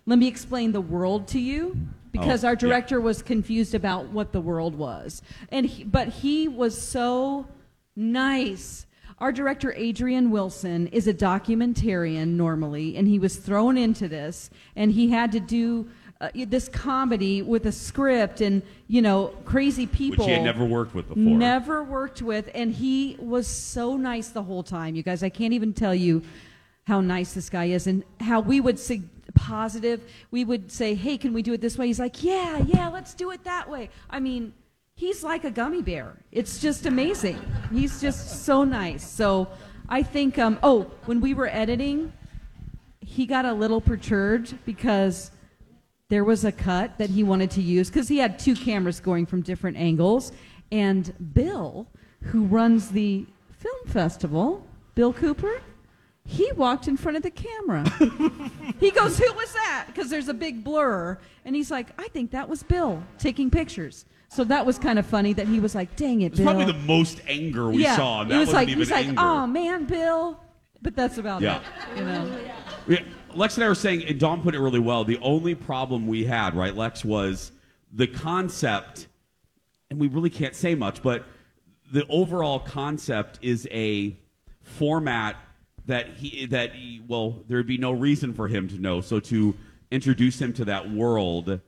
[0.06, 1.76] let me explain the world to you
[2.12, 2.58] because Oh, our yeah.
[2.58, 5.22] director was confused about what the world was.
[5.50, 7.46] And he, but he was so
[7.94, 8.86] nice.
[9.20, 14.90] Our director Adrian Wilson is a documentarian normally and he was thrown into this and
[14.90, 20.24] he had to do uh, this comedy with a script and you know crazy people
[20.24, 21.22] Which he had never worked with before.
[21.22, 24.94] Never worked with, and he was so nice the whole time.
[24.94, 26.22] You guys, I can't even tell you
[26.84, 30.02] how nice this guy is, and how we would sig- positive.
[30.30, 33.14] We would say, "Hey, can we do it this way?" He's like, "Yeah, yeah, let's
[33.14, 34.52] do it that way." I mean,
[35.00, 36.12] he's like a gummy bear.
[36.30, 37.40] It's just amazing.
[37.72, 39.02] He's just so nice.
[39.02, 39.48] So
[39.88, 42.12] I think, um, oh, when we were editing,
[43.00, 45.30] he got a little perturbed because
[46.10, 49.24] there was a cut that he wanted to use because he had two cameras going
[49.24, 50.32] from different angles.
[50.70, 51.86] And Bill,
[52.24, 55.62] who runs the film festival, Bill Cooper,
[56.26, 57.88] he walked in front of the camera.
[58.78, 59.86] he goes, Who was that?
[59.86, 61.18] Because there's a big blur.
[61.46, 64.04] And he's like, I think that was Bill taking pictures.
[64.32, 66.46] So that was kind of funny that he was like, Dang it, It's Bill.
[66.46, 67.96] probably the most anger we yeah.
[67.96, 68.20] saw.
[68.22, 69.20] and He That was like, he's like, anger.
[69.20, 70.40] Oh man, Bill.
[70.82, 71.58] But that's about Yeah.
[71.94, 71.98] it.
[71.98, 72.38] You know.
[72.86, 73.02] Yeah,
[73.34, 75.04] Lex and I were saying, and Dawn put it really well.
[75.04, 77.52] The only problem we had, right, Lex, was
[77.92, 79.08] the concept,
[79.90, 81.24] and we really can't say much, but
[81.92, 84.16] the overall concept is a
[84.62, 85.36] format
[85.86, 89.00] that he that he, well, there'd be no reason for him to know.
[89.00, 89.56] So to
[89.90, 91.60] introduce him to that world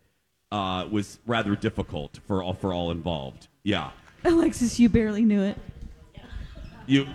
[0.53, 3.49] uh, was rather difficult for all for all involved.
[3.65, 3.91] Yeah,
[4.25, 5.59] Alexis, you barely knew it.
[6.87, 7.09] you.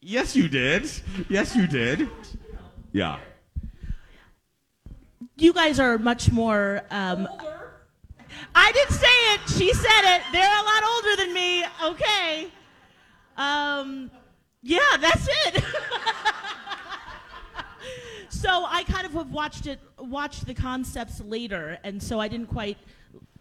[0.00, 0.88] Yes, you did.
[1.28, 2.08] Yes, you did.
[2.92, 3.18] Yeah.
[5.36, 6.82] You guys are much more.
[6.90, 7.28] Um,
[8.54, 9.40] I didn't say it.
[9.48, 10.22] She said it.
[10.32, 11.64] They're a lot older than me.
[11.84, 12.48] Okay.
[13.36, 14.10] Um,
[14.62, 15.62] yeah, that's it.
[18.40, 22.48] so I kind of have watched it, watched the concepts later, and so I didn't
[22.48, 22.78] quite.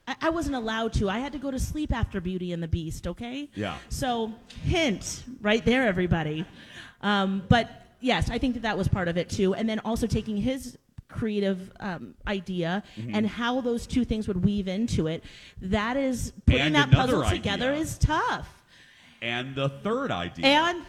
[0.07, 1.10] I, I wasn't allowed to.
[1.10, 3.07] I had to go to sleep after Beauty and the Beast.
[3.07, 3.49] Okay.
[3.55, 3.77] Yeah.
[3.89, 4.33] So
[4.63, 6.45] hint right there, everybody.
[7.01, 10.07] Um, but yes, I think that that was part of it too, and then also
[10.07, 10.77] taking his
[11.10, 13.12] creative um, idea Mhm.
[13.13, 15.23] and how those two things would weave into it.
[15.62, 18.47] That is putting And that puzzle together is tough.
[19.21, 20.45] And the third idea.
[20.45, 20.83] And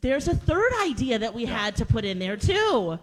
[0.00, 2.98] there's a third idea that we had to put in there too.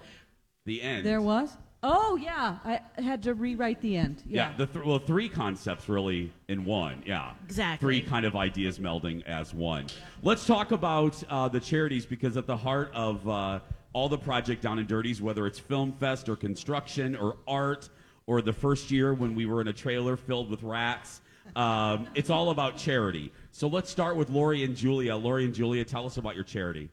[0.66, 1.06] The end.
[1.06, 1.58] There was?
[1.84, 2.58] Oh, yeah.
[2.66, 4.24] I had to rewrite the end.
[4.26, 7.04] Yeah, the th- well, three concepts really in one.
[7.06, 7.86] Yeah, Exactly.
[7.86, 9.86] Three kind of ideas melding as one.
[10.24, 13.60] Let's talk about uh, the charities because at the heart of uh,
[13.94, 17.90] all the project down and dirties, whether it's film fest or construction or art
[18.26, 21.22] or the first year when we were in a trailer filled with rats,
[21.56, 23.32] um, it's all about charity.
[23.52, 25.16] So let's start with Lori and Julia.
[25.16, 26.90] Lori and Julia, tell us about your charity.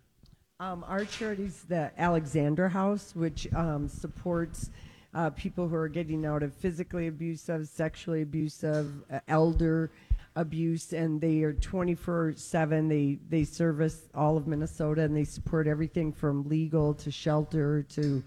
[0.62, 4.70] Um, our charity's the Alexander House, which um, supports
[5.12, 9.90] uh, people who are getting out of physically abusive, sexually abusive, uh, elder
[10.36, 12.86] abuse, and they are 24 7.
[12.86, 18.22] They, they service all of Minnesota and they support everything from legal to shelter to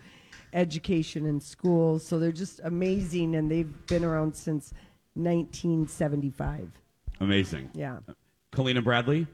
[0.52, 2.06] education and schools.
[2.06, 4.74] So they're just amazing, and they've been around since
[5.13, 6.69] 1975.
[7.21, 7.69] Amazing.
[7.74, 8.00] Yeah.
[8.52, 9.26] Colleen and Bradley.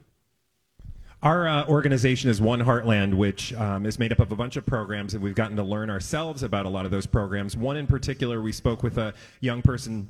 [1.23, 4.65] Our uh, organization is One Heartland, which um, is made up of a bunch of
[4.65, 7.55] programs, and we've gotten to learn ourselves about a lot of those programs.
[7.55, 10.09] One in particular, we spoke with a young person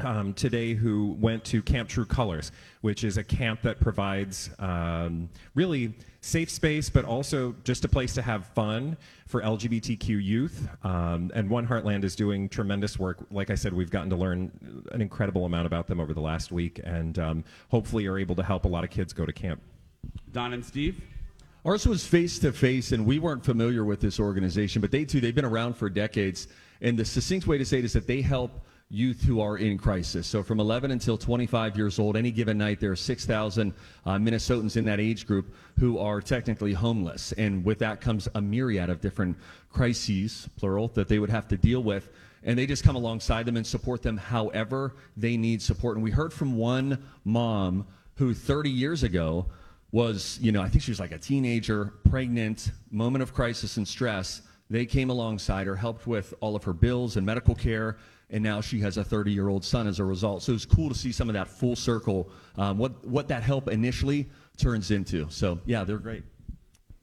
[0.00, 5.28] um, today who went to Camp True Colors, which is a camp that provides um,
[5.54, 8.96] really safe space, but also just a place to have fun
[9.28, 10.68] for LGBTQ youth.
[10.82, 13.24] Um, and One Heartland is doing tremendous work.
[13.30, 14.50] Like I said, we've gotten to learn
[14.90, 18.42] an incredible amount about them over the last week, and um, hopefully are able to
[18.42, 19.60] help a lot of kids go to camp.
[20.32, 21.00] Don and Steve.
[21.64, 25.20] Ours was face to face, and we weren't familiar with this organization, but they too,
[25.20, 26.48] they've been around for decades.
[26.80, 28.60] And the succinct way to say it is that they help
[28.90, 30.26] youth who are in crisis.
[30.26, 33.74] So from 11 until 25 years old, any given night, there are 6,000
[34.06, 37.32] uh, Minnesotans in that age group who are technically homeless.
[37.32, 39.36] And with that comes a myriad of different
[39.70, 42.10] crises, plural, that they would have to deal with.
[42.44, 45.96] And they just come alongside them and support them however they need support.
[45.96, 47.86] And we heard from one mom
[48.16, 49.46] who 30 years ago
[49.90, 53.88] was, you know, I think she was like a teenager, pregnant, moment of crisis and
[53.88, 54.42] stress.
[54.70, 57.96] They came alongside her, helped with all of her bills and medical care,
[58.30, 60.42] and now she has a 30 year old son as a result.
[60.42, 63.42] So it was cool to see some of that full circle, um, what, what that
[63.42, 65.26] help initially turns into.
[65.30, 66.24] So, yeah, they're great.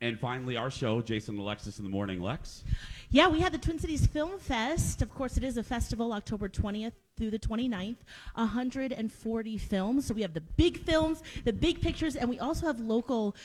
[0.06, 2.22] And finally, our show, Jason and Alexis in the morning.
[2.22, 2.64] Lex.
[3.10, 5.02] Yeah, we had the Twin Cities Film Fest.
[5.02, 7.98] Of course, it is a festival, October 20th through the 29th.
[8.36, 10.06] 140 films.
[10.06, 13.36] So we have the big films, the big pictures, and we also have local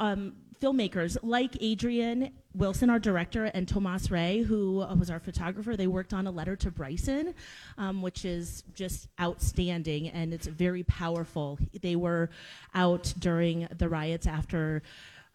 [0.00, 5.76] um, filmmakers like Adrian Wilson, our director, and Tomas Ray, who was our photographer.
[5.76, 7.34] They worked on a letter to Bryson,
[7.78, 11.56] um, which is just outstanding and it's very powerful.
[11.80, 12.30] They were
[12.74, 14.82] out during the riots after.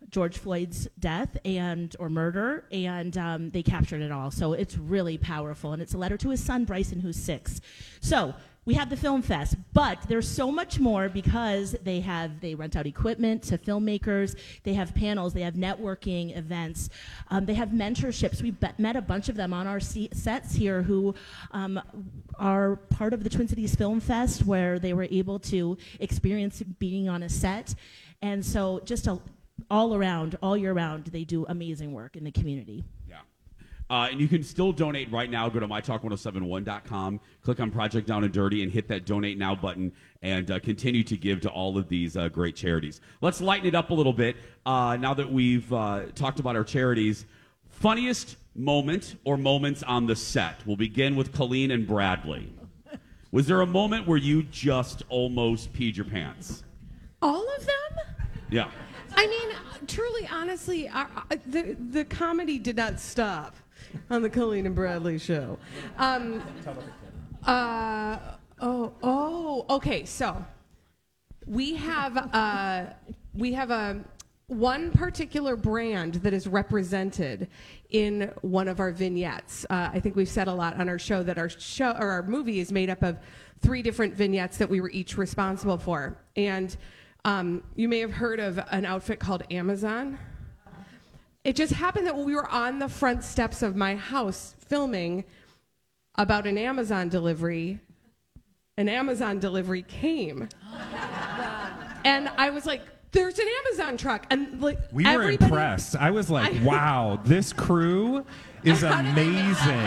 [0.10, 4.32] George Floyd's death and or murder, and um, they captured it all.
[4.32, 7.62] So it's really powerful, and it's a letter to his son Bryson, who's six.
[8.02, 8.34] So
[8.66, 12.76] we have the film fest, but there's so much more because they have they rent
[12.76, 14.36] out equipment to filmmakers.
[14.64, 15.34] They have panels.
[15.34, 16.90] They have networking events.
[17.30, 18.42] Um, they have mentorships.
[18.42, 21.14] We met a bunch of them on our se- sets here who
[21.52, 21.80] um,
[22.40, 27.08] are part of the Twin Cities Film Fest, where they were able to experience being
[27.08, 27.76] on a set,
[28.24, 29.20] and so just a,
[29.70, 32.84] all around, all year round, they do amazing work in the community.
[33.10, 33.20] Yeah.
[33.90, 35.48] Uh, and you can still donate right now.
[35.50, 39.92] Go to mytalk1071.com, click on Project Down and Dirty, and hit that donate now button,
[40.22, 43.02] and uh, continue to give to all of these uh, great charities.
[43.22, 46.64] Let's lighten it up a little bit uh, now that we've uh, talked about our
[46.64, 47.26] charities.
[47.70, 50.66] Funniest moment or moments on the set.
[50.66, 52.52] We'll begin with Colleen and Bradley.
[53.32, 56.64] Was there a moment where you just almost peed your pants?
[57.22, 58.16] All of them?
[58.50, 58.72] Yeah.
[59.16, 61.08] I mean, truly, honestly, I,
[61.48, 63.56] the the comedy did not stop
[64.10, 65.58] on the Colleen and Bradley show.
[65.98, 66.42] Um,
[67.46, 68.18] uh,
[68.62, 70.06] oh, oh, okay.
[70.06, 70.44] So
[71.46, 72.86] we have uh,
[73.34, 74.04] we have a
[74.48, 77.48] one particular brand that is represented
[77.90, 79.66] in one of our vignettes.
[79.70, 82.24] Uh, I think we've said a lot on our show that our show or our
[82.24, 83.18] movie is made up of
[83.62, 86.78] three different vignettes that we were each responsible for, and
[87.26, 90.20] um, you may have heard of an outfit called Amazon.
[91.44, 95.26] It just happened that when we were on the front steps of my house filming
[96.16, 97.80] about an Amazon delivery,
[98.78, 100.48] an Amazon delivery came.
[102.06, 102.82] and I was like,
[103.16, 104.26] there's an Amazon truck.
[104.30, 105.96] And like We were impressed.
[105.96, 108.26] I was like, wow, this crew
[108.64, 109.86] is amazing.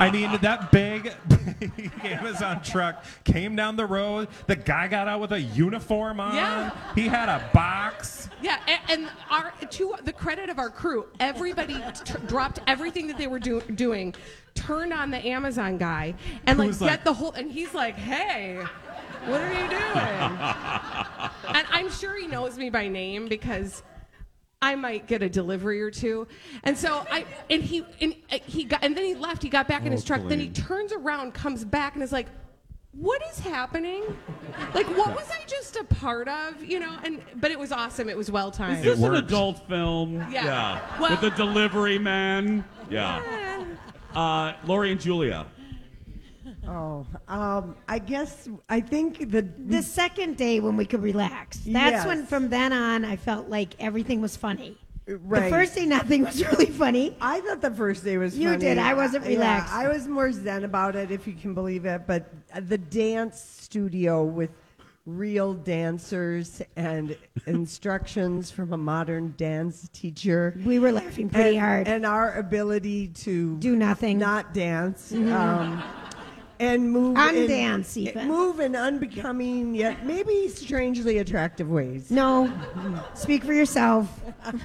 [0.00, 4.28] I mean, that big, big Amazon truck came down the road.
[4.46, 6.34] The guy got out with a uniform on.
[6.34, 6.70] Yeah.
[6.94, 8.28] He had a box.
[8.40, 13.18] Yeah, a- and our to the credit of our crew, everybody t- dropped everything that
[13.18, 14.14] they were do- doing,
[14.54, 16.14] turned on the Amazon guy,
[16.46, 17.32] and like Who's get the whole.
[17.32, 18.62] And he's like, "Hey,
[19.26, 23.82] what are you doing?" and I'm sure he knows me by name because
[24.60, 26.26] I might get a delivery or two.
[26.64, 29.42] And so I and he and uh, he got and then he left.
[29.42, 30.28] He got back in his Oh, truck.
[30.28, 32.26] Then he turns around, comes back, and is like.
[32.92, 34.02] What is happening?
[34.74, 36.64] Like, what was I just a part of?
[36.64, 38.08] You know, and but it was awesome.
[38.08, 38.78] It was well timed.
[38.78, 40.26] Is this an adult film?
[40.32, 40.80] Yeah.
[40.98, 42.64] Well- With the delivery man?
[42.90, 43.64] Yeah.
[44.16, 45.46] Uh, Lori and Julia.
[46.68, 51.58] Oh, um, I guess I think the The second day when we could relax.
[51.58, 52.06] That's Yes.
[52.06, 54.76] when, from then on, I felt like everything was funny.
[55.06, 55.44] Right.
[55.44, 57.16] The first day, nothing was really funny.
[57.22, 58.44] I thought the first day was funny.
[58.44, 58.60] You funny.
[58.60, 58.78] did.
[58.78, 59.72] I wasn't Yeah, relaxed.
[59.72, 62.02] I was more zen about it, if you can believe it.
[62.06, 64.50] But the dance studio with
[65.06, 70.54] real dancers and instructions from a modern dance teacher.
[70.66, 71.88] We were laughing pretty and, hard.
[71.88, 75.10] And our ability to do nothing, not dance.
[75.12, 75.32] Mhm.
[75.32, 75.82] Um,
[76.60, 78.28] and move Undance in, even.
[78.28, 82.10] move in unbecoming yet maybe strangely attractive ways.
[82.10, 82.52] No,
[83.14, 84.08] speak for yourself.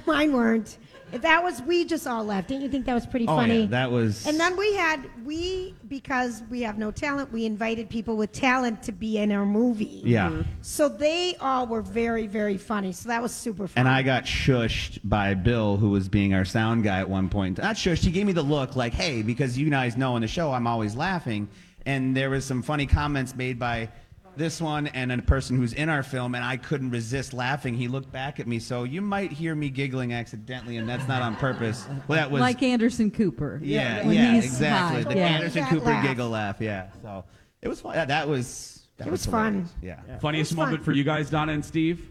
[0.06, 0.78] Mine weren't.
[1.12, 2.48] That was we just all left.
[2.48, 3.60] Didn't you think that was pretty Oh, funny?
[3.60, 7.32] yeah, that was- And then we had we because we have no talent.
[7.32, 10.00] We invited people with talent to be in our movie.
[10.04, 10.30] Yeah.
[10.30, 10.44] Mhm.
[10.62, 12.90] So they all were very very funny.
[12.90, 13.86] So that was super fun.
[13.86, 17.58] And I got shushed by Bill, who was being our sound guy at one point.
[17.58, 20.26] Not shushed, he gave me the look like, hey, because you guys know in the
[20.28, 21.46] show I'm always laughing.
[21.86, 23.90] And there was some funny comments made by
[24.36, 27.74] this one and a person who's in our film, and I couldn't resist laughing.
[27.74, 31.22] He looked back at me, so you might hear me giggling accidentally, and that's not
[31.22, 31.86] on purpose.
[32.08, 33.60] Well, that was like Anderson Cooper.
[33.62, 35.02] yeah, when yeah, exactly.
[35.04, 35.08] high.
[35.12, 35.26] The Yeah.
[35.28, 36.04] Anderson That Cooper laugh.
[36.06, 36.56] giggle laugh.
[36.60, 37.24] Yeah, so
[37.62, 37.94] it was fun.
[37.94, 39.68] That, that was that It was hilarious.
[39.70, 39.78] fun.
[39.82, 40.18] Yeah.
[40.18, 40.84] Funniest moment fun.
[40.84, 42.08] for you guys, Donna and Steve?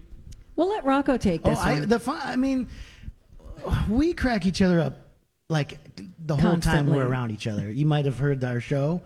[0.56, 1.90] We'll let Rocco take Oh, this I, one.
[1.90, 2.22] the fun.
[2.24, 2.68] I mean,
[3.90, 4.98] we crack each other up
[5.50, 5.78] like
[6.26, 7.70] the whole time we're around each other.
[7.72, 9.02] You might have heard our show.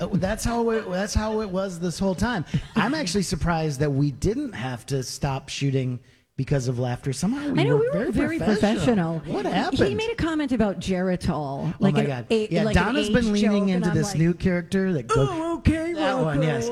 [0.00, 2.44] Uh, That's how it, that's how it was this whole time.
[2.76, 6.00] I'm actually surprised that we didn't have to stop shooting
[6.36, 7.12] because of laughter.
[7.12, 9.20] Somehow we I know were we were very, very professional.
[9.20, 9.88] What happened?
[9.88, 11.28] He made a comment about Geritol.
[11.68, 12.26] oh Like my an god!
[12.30, 15.28] a- yeah, like Donna's been leaning into this like, new character that goes.
[15.30, 16.70] Oh, okay, that one, yes.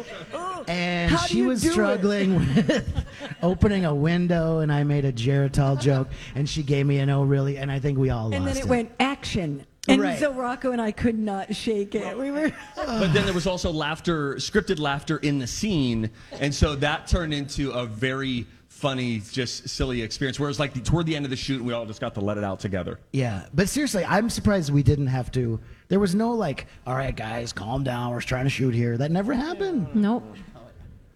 [0.68, 1.72] And she was do it?
[1.72, 3.04] struggling with
[3.42, 7.22] opening a window, and I made a Geritol joke, and she gave me an oh
[7.24, 8.68] really, and I think we all And lost then it it.
[8.70, 9.66] went action.
[9.88, 10.18] And Right.
[10.18, 12.16] so Rocco and I could not shake it.
[12.16, 12.52] We were.
[12.76, 17.34] But then there was also laughter, scripted laughter in the scene, and so that turned
[17.34, 20.38] into a very funny, just silly experience.
[20.38, 22.38] Whereas, like the, toward the end of the shoot, we all just got to let
[22.38, 22.98] it out together.
[23.12, 25.58] Yeah, but seriously, I'm surprised we didn't have to.
[25.88, 28.12] There was no like, all right, guys, calm down.
[28.12, 28.96] We're trying to shoot here.
[28.96, 29.88] That never happened.
[29.94, 30.24] Nope.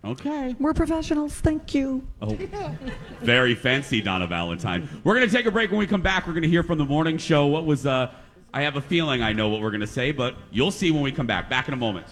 [0.05, 0.55] Okay.
[0.61, 1.35] We're professionals.
[1.35, 2.07] Thank you.
[2.23, 2.37] Oh,
[3.23, 4.89] very fancy, Donna Valentine.
[5.03, 5.71] We're going to take a break.
[5.71, 7.47] When we come back, we're going to hear from the morning show.
[7.47, 8.13] What was, uh,
[8.57, 11.03] I have a feeling I know what we're going to say, but you'll see when
[11.03, 11.51] we come back.
[11.51, 12.07] Back in a moment.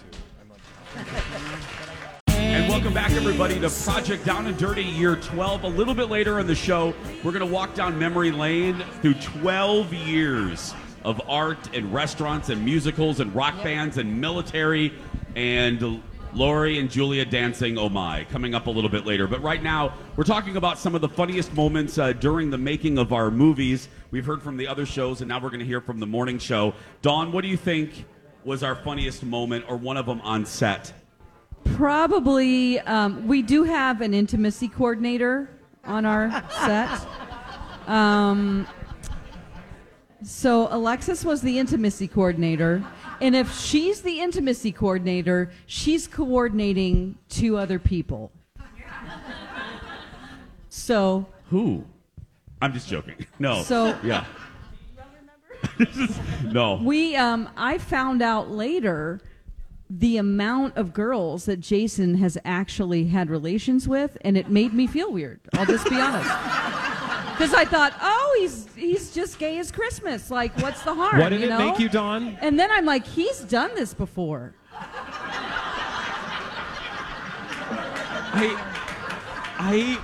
[2.27, 5.63] And welcome back, everybody, to Project Down and Dirty Year 12.
[5.63, 6.93] A little bit later in the show,
[7.23, 12.63] we're going to walk down memory lane through 12 years of art and restaurants and
[12.63, 14.93] musicals and rock bands and military
[15.35, 15.99] and
[16.35, 19.25] Lori and Julia dancing Oh My coming up a little bit later.
[19.25, 22.97] But right now, we're talking about some of the funniest moments uh, during the making
[22.97, 23.87] of our movies.
[24.11, 26.37] We've heard from the other shows, and now we're going to hear from the morning
[26.37, 26.73] show.
[27.01, 28.05] Dawn, what do you think
[28.43, 30.93] was our funniest moment or one of them on set?
[31.63, 35.49] Probably, um, we do have an intimacy coordinator
[35.85, 37.07] on our set.
[37.87, 38.67] Um,
[40.21, 42.83] so Alexis was the intimacy coordinator,
[43.21, 48.31] and if she's the intimacy coordinator, she's coordinating two other people.
[50.69, 51.85] So Who?
[52.61, 53.25] I'm just joking.
[53.39, 53.63] No.
[53.63, 54.25] So- yeah.
[56.43, 56.79] no.
[56.83, 59.19] we, um, I found out later
[59.89, 64.87] the amount of girls that Jason has actually had relations with, and it made me
[64.87, 65.39] feel weird.
[65.53, 66.29] I'll just be honest.
[67.37, 70.31] Because I thought, oh, he's he's just gay as Christmas.
[70.31, 71.19] Like, what's the harm?
[71.19, 71.69] What did you it know?
[71.71, 72.37] make you, Dawn?
[72.41, 74.53] And then I'm like, he's done this before.
[78.37, 78.55] I,
[79.57, 79.99] I,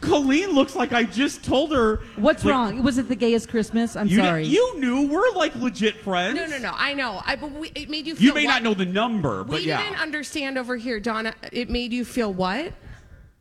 [0.00, 2.00] Colleen looks like I just told her.
[2.16, 2.82] What's like, wrong?
[2.82, 3.96] Was it the gayest Christmas?
[3.96, 4.46] I'm you kn- sorry.
[4.46, 6.36] you knew we're like legit friends.
[6.36, 6.72] No, no, no.
[6.74, 7.20] I know.
[7.24, 8.50] I, but we, it made you feel You may what?
[8.54, 9.82] not know the number, but we yeah.
[9.82, 11.34] didn't understand over here, Donna.
[11.52, 12.72] It made you feel what?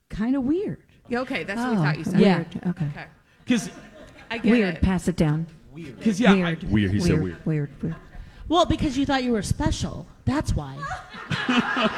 [0.09, 0.83] Kind of weird.
[1.11, 2.19] Okay, that's what we Oh, thought you said.
[2.19, 2.69] yeah, okay.
[2.69, 3.05] Okay.
[3.49, 3.69] Because
[4.29, 4.75] I get Weird.
[4.75, 4.81] it.
[4.83, 5.47] Pass it down.
[5.73, 5.97] Weird.
[5.97, 6.63] Because yeah, weird.
[6.63, 7.23] I- Weird, he said weird.
[7.23, 7.45] weird.
[7.45, 7.83] Weird.
[7.83, 7.95] Weird.
[8.47, 10.05] Well, because you thought you were special.
[10.25, 10.77] That's why.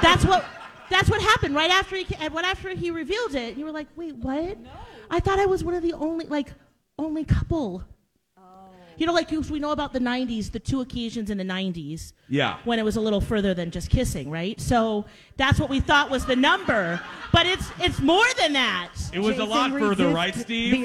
[0.01, 0.45] that's what.
[0.89, 2.03] That's what happened right after he.
[2.05, 4.57] ca- Right after he revealed it, you were like, "Wait, what?
[5.09, 6.53] I thought I was one of the only like
[6.99, 7.83] only couple."
[9.01, 12.57] You know, like we know about the '90s, the two occasions in the '90s Yeah.
[12.65, 14.61] when it was a little further than just kissing, right?
[14.61, 15.05] So
[15.37, 17.01] that's what we thought was the number,
[17.33, 18.91] but it's it's more than that.
[19.11, 20.83] It was a lot further, right, Steve?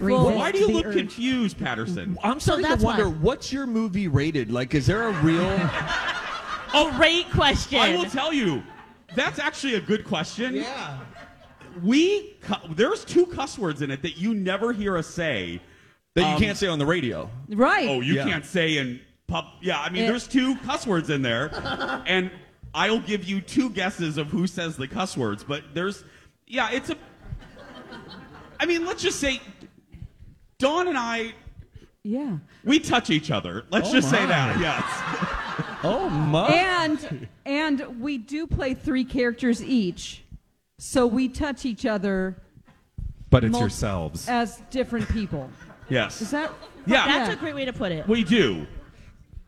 [0.00, 2.16] Well, Why do you look confused, Patterson?
[2.24, 3.16] I'm starting to that's wonder why.
[3.16, 4.50] what's your movie rated?
[4.50, 5.44] Like, is there a real?
[6.74, 7.78] a Great question.
[7.78, 8.62] I will tell you,
[9.14, 10.56] that's actually a good question.
[10.56, 11.00] Yeah.
[11.82, 15.60] We cu- there's two cuss words in it that you never hear us say
[16.14, 17.30] That you Um, can't say on the radio.
[17.48, 17.88] Right.
[17.88, 18.24] Oh, you Yeah.
[18.28, 19.46] can't say in pub.
[19.62, 21.50] Yeah, I mean, It- there's two cuss words in there,
[22.06, 22.30] and
[22.74, 25.42] I'll give you two guesses of who says the cuss words.
[25.42, 26.04] But there's,
[26.46, 26.96] yeah, it's a.
[28.60, 29.40] I mean, let's just say,
[30.58, 31.32] Dawn and I,
[32.04, 32.36] Yeah.
[32.62, 33.64] we touch each other.
[33.70, 34.26] Let's Oh just say my.
[34.26, 34.60] that.
[34.60, 35.28] Yes.
[35.84, 36.46] Oh my!
[36.48, 40.22] And and we do play three characters each,
[40.78, 42.36] so we touch each other
[43.30, 44.28] But it's mul- yourselves.
[44.28, 45.50] as different people.
[45.92, 46.22] Yes.
[46.22, 46.50] Is that?
[46.86, 47.02] Yeah.
[47.04, 47.34] Oh, that's Yeah.
[47.34, 48.08] a great way to put it.
[48.08, 48.66] We do.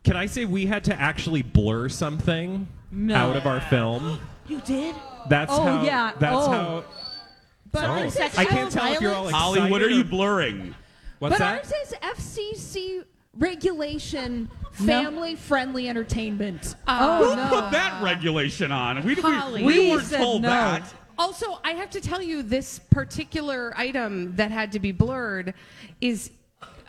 [0.05, 3.15] Can I say we had to actually blur something No.
[3.17, 4.21] out of our film?
[4.47, 4.95] You did?
[5.31, 5.83] That's Oh, how.
[5.83, 6.13] yeah.
[6.19, 6.51] That's Oh.
[6.51, 6.85] how.
[7.73, 7.93] But Oh.
[7.93, 10.75] aren't I can't tell if you're all violence- Holly, what are you blurring?
[11.19, 11.65] What's but that?
[11.65, 13.05] ours is FCC
[13.39, 16.77] regulation, family-friendly entertainment.
[16.87, 17.49] Oh, oh Who no.
[17.49, 19.03] put that regulation on?
[19.03, 19.63] We, we, Holly.
[19.65, 20.49] we We weren't said told no.
[20.51, 20.93] that.
[21.19, 25.55] Also, I have to tell you, this particular item that had to be blurred
[26.01, 26.31] is.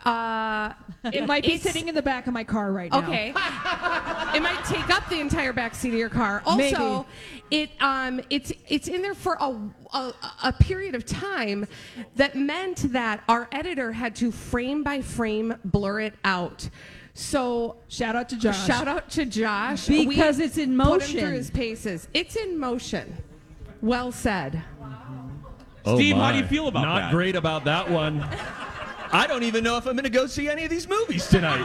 [0.04, 0.72] Uh,
[1.04, 2.98] It might be it's- sitting in the back of my car right now.
[2.98, 3.30] Okay.
[3.30, 6.42] it might take up the entire back seat of your car.
[6.46, 7.06] Also,
[7.50, 9.56] it um it's it's in there for a,
[9.94, 10.12] a
[10.44, 11.66] a period of time
[12.14, 16.68] that meant that our editor had to frame by frame blur it out.
[17.14, 18.64] So Shout out to Josh.
[18.66, 21.20] shout out to Josh Because We it's in Put him motion.
[21.20, 22.06] through his paces.
[22.14, 23.12] It's in motion.
[23.82, 24.62] Well said.
[25.84, 27.02] Steve, how do you feel about Not that?
[27.02, 28.20] Not great about that one.
[29.12, 31.64] I don't even know if I'm going to go see any of these movies tonight.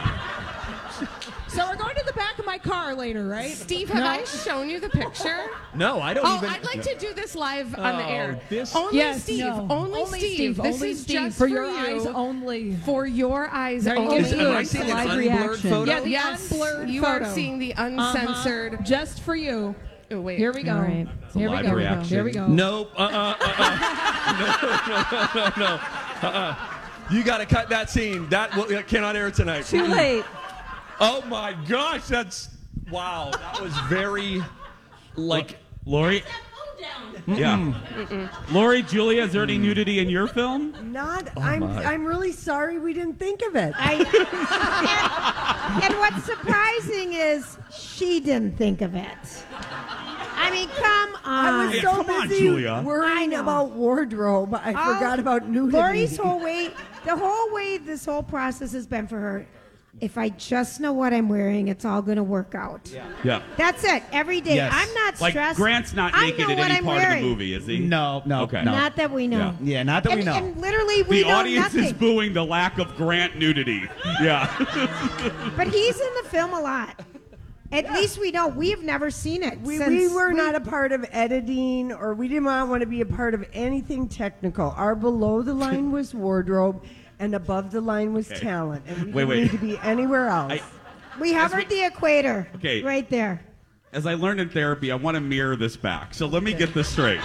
[1.48, 3.50] So we're going to the back of my car later, right?
[3.50, 4.06] Steve, have No?
[4.08, 5.48] I shown you the picture?
[5.74, 6.48] No, I don't oh, even.
[6.48, 8.40] I'd like to do this live on the Oh, air.
[8.48, 9.40] this- Only Yes, Steve.
[9.40, 9.66] no.
[9.68, 10.34] Only, Only Steve.
[10.34, 11.76] Steve, This only is Steve, just for for your you.
[11.76, 12.76] eyes only.
[12.86, 14.18] For your eyes There only.
[14.18, 15.18] Is, am I seeing an Live unblurred
[15.50, 15.70] reaction.
[15.70, 15.90] photo?
[15.92, 17.24] Yeah, the yes, unblurred you photo.
[17.26, 18.12] are seeing the Uh-huh.
[18.16, 18.84] uncensored.
[18.86, 19.74] Just for you.
[20.12, 20.38] Oh, wait.
[20.38, 20.74] Here we go.
[20.74, 21.08] All right.
[21.32, 21.72] Here we live go.
[21.72, 22.08] reaction.
[22.08, 22.46] Here we go.
[22.46, 22.92] Nope.
[22.96, 24.32] Uh uh uh uh.
[25.34, 25.80] no, no, no, no, no.
[26.22, 26.56] Uh uh.
[27.10, 28.28] You got to cut that scene.
[28.28, 29.66] That, will, that cannot air tonight.
[29.66, 30.24] Too late.
[31.00, 32.48] Oh my gosh, that's
[32.90, 33.30] wow.
[33.32, 34.42] That was very
[35.16, 36.22] like Lori?
[37.26, 38.28] Yeah.
[38.50, 40.74] Lori, Julia, is there any nudity in your film?
[40.92, 41.28] Not.
[41.36, 41.60] Oh, I'm.
[41.60, 41.84] my.
[41.84, 43.72] I'm really sorry we didn't think of it.
[43.76, 43.94] I,
[45.74, 49.06] and, and what's surprising is she didn't think of it.
[50.34, 51.44] I mean, come on.
[51.46, 52.82] I was Yeah, so come on, busy Julia.
[52.84, 53.40] Worrying know.
[53.40, 54.54] about wardrobe.
[54.54, 55.76] I Oh, forgot about nudity.
[55.76, 56.70] Lori's whole way,
[57.04, 59.46] the whole way this whole process has been for her.
[60.00, 62.90] If I just know what I'm wearing, it's all going to work out.
[62.92, 63.06] Yeah.
[63.22, 63.42] yeah.
[63.56, 64.02] That's it.
[64.10, 64.56] Every day.
[64.56, 64.72] Yes.
[64.74, 65.36] I'm not stressed.
[65.36, 65.56] Like.
[65.56, 67.18] Grant's not I naked know in any I'm part wearing.
[67.18, 67.78] of the movie, is he?
[67.78, 68.62] No, no, Okay.
[68.64, 68.72] no.
[68.72, 69.54] Not that we know.
[69.60, 69.72] Yeah.
[69.78, 70.34] Yeah, not that we know.
[70.34, 71.84] and literally, we the know audience nothing.
[71.84, 73.82] is booing the lack of Grant nudity.
[74.20, 74.46] Yeah.
[75.56, 77.00] But he's in the film a lot.
[77.72, 78.48] At least we know.
[78.48, 79.58] We have never seen it.
[79.62, 82.86] We, since we were not a part of editing or we did not want to
[82.86, 84.74] be a part of anything technical.
[84.76, 86.84] Our below the line was wardrobe
[87.22, 88.40] and above the line was Okay.
[88.40, 88.82] talent.
[88.86, 89.62] And we Wait, didn't wait.
[89.62, 90.52] need to be anywhere else.
[90.52, 90.62] I-
[91.20, 92.48] We hovered the equator.
[92.56, 92.82] Okay.
[92.82, 93.42] Right there.
[93.92, 96.14] As I learned in therapy, I want to mirror this back.
[96.14, 97.20] So let me get this straight.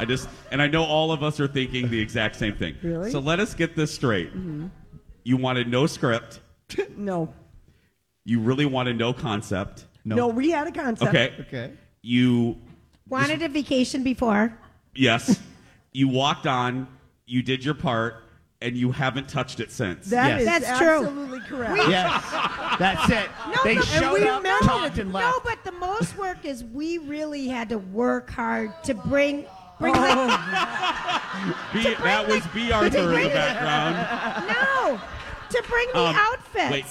[0.00, 2.76] I just, and I know all of us are thinking the exact same thing.
[2.82, 3.10] Really?
[3.10, 4.30] So let us get this straight.
[4.30, 4.66] Mm-hmm.
[5.24, 6.40] You wanted no script.
[6.96, 7.32] no.
[8.24, 9.86] You really wanted no concept.
[10.04, 10.16] No.
[10.16, 10.26] No.
[10.28, 11.08] we had a concept.
[11.14, 11.32] Okay.
[11.40, 11.72] Okay.
[12.02, 12.58] You,
[13.08, 14.52] Wanted a vacation before.
[14.94, 15.40] yes,
[15.92, 16.86] you walked on,
[17.26, 18.24] you did your part,
[18.60, 20.10] and you haven't touched it since.
[20.10, 21.04] That is That's true.
[21.04, 21.72] absolutely correct.
[21.74, 22.24] We- Yes,
[22.78, 23.28] that's it.
[23.46, 25.02] No, they but- showed we up, meant talked, it.
[25.02, 29.46] and No, but the most work is we really had to work hard to bring
[29.78, 30.00] bring Oh.
[30.00, 34.48] like, B, that was Bea Arthur in the background.
[34.48, 35.00] no
[35.50, 36.70] to bring the Um, outfits.
[36.72, 36.84] wait,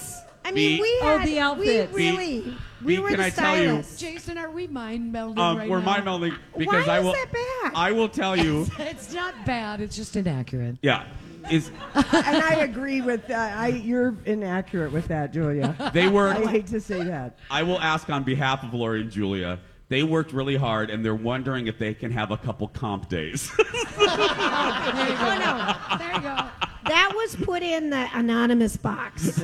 [0.46, 1.92] I mean, B- we Oh, had the outfits.
[1.92, 4.00] We really B, we were can the I tell you- stylists.
[4.00, 5.84] Jason, are we mind melding Um, right we're now?
[5.84, 7.12] mind melding because Why I is will.
[7.12, 7.30] that
[7.62, 7.72] bad?
[7.74, 8.66] I will tell you.
[8.78, 9.82] it's not bad.
[9.82, 10.78] It's just inaccurate.
[10.80, 11.04] Yeah,
[11.50, 13.56] is and I agree with that.
[13.58, 15.74] I you're inaccurate with that, Julia.
[15.92, 17.38] They were- I hate to say that.
[17.50, 19.58] I will ask on behalf of Lori and Julia.
[19.88, 23.50] They worked really hard, and they're wondering if they can have a couple comp days.
[23.56, 23.66] there
[23.98, 25.96] Oh, no.
[25.98, 26.36] There you go.
[26.86, 29.40] That was put in the anonymous box.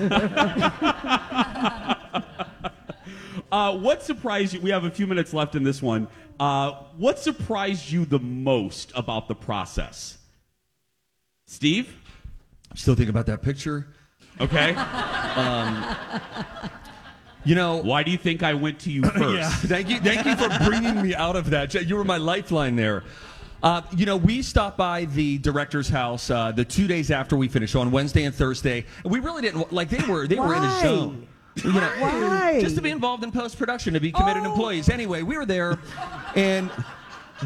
[3.53, 4.61] uh, what surprised you?
[4.61, 6.09] We have a few minutes left in this one.
[6.39, 10.19] Uh, what surprised you the most about the process?
[11.55, 11.95] Steve?
[12.75, 13.87] Still think about that picture.
[14.41, 14.75] Okay.
[15.35, 15.97] Um,
[17.45, 19.35] you know, why do you think I went to you first?
[19.37, 21.75] yeah, thank you, thank you for bringing me out of that.
[21.75, 23.03] You were my lifeline there.
[23.65, 27.49] Uh, you know, we stopped by the director's house uh, the two days after we
[27.49, 28.85] finished on Wednesday and Thursday.
[29.03, 30.83] And we really didn't like they were they were in a Why?
[30.83, 31.27] zone.
[31.57, 32.61] You know, Why?
[32.61, 34.51] Just to be involved in post production, to be committed Oh.
[34.53, 34.89] employees.
[34.89, 35.81] Anyway, we were there,
[36.37, 36.71] and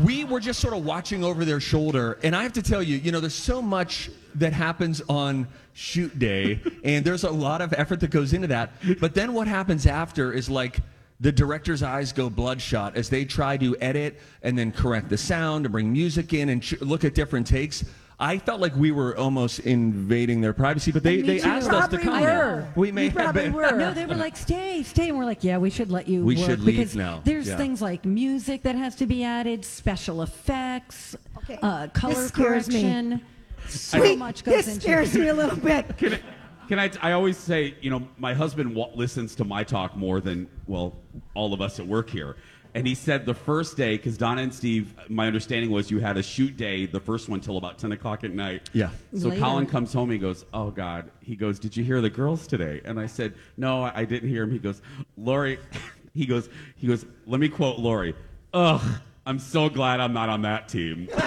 [0.04, 2.18] we were just sort of watching over their shoulder.
[2.22, 6.18] And I have to tell you, you know, there's so much that happens on shoot
[6.18, 8.72] day, and there's a lot of effort that goes into that.
[9.00, 10.80] But then what happens after is like
[11.20, 15.64] the director's eyes go bloodshot as they try to edit and then correct the sound
[15.64, 17.84] and bring music in and ch- look at different takes.
[18.20, 21.98] I felt like we were almost invading their privacy, but they, they asked us to
[21.98, 22.20] come.
[22.20, 22.66] were.
[22.74, 23.52] We may You have probably been.
[23.52, 23.70] were.
[23.70, 25.08] No, they were like, stay, stay.
[25.10, 27.20] And we're like, yeah, we should let you We work should leave because now.
[27.24, 27.56] There's Yeah.
[27.56, 31.58] things like music that has to be added, special effects, Okay.
[31.62, 32.82] uh, color This scares me.
[32.82, 33.20] correction.
[33.68, 35.96] So Wait, much goes this into scares me a little bit.
[35.96, 36.20] Can I,
[36.68, 36.90] can I?
[37.00, 40.96] I always say, you know, my husband wa- listens to my talk more than well,
[41.34, 42.34] all of us at work here.
[42.78, 46.16] And he said the first day, because Donna and Steve, my understanding was you had
[46.16, 48.70] a shoot day, the first one till about ten o'clock at night.
[48.72, 48.90] Yeah.
[49.16, 49.40] So Later.
[49.40, 50.10] Colin comes home.
[50.10, 53.34] He goes, "Oh God." He goes, "Did you hear the girls today?" And I said,
[53.56, 54.80] "No, I I didn't hear him." He goes,
[55.16, 55.58] "Lori,"
[56.14, 57.04] he goes, he goes.
[57.26, 58.14] Let me quote Lori.
[58.54, 58.80] Ugh,
[59.26, 61.08] I'm so glad I'm not on that team.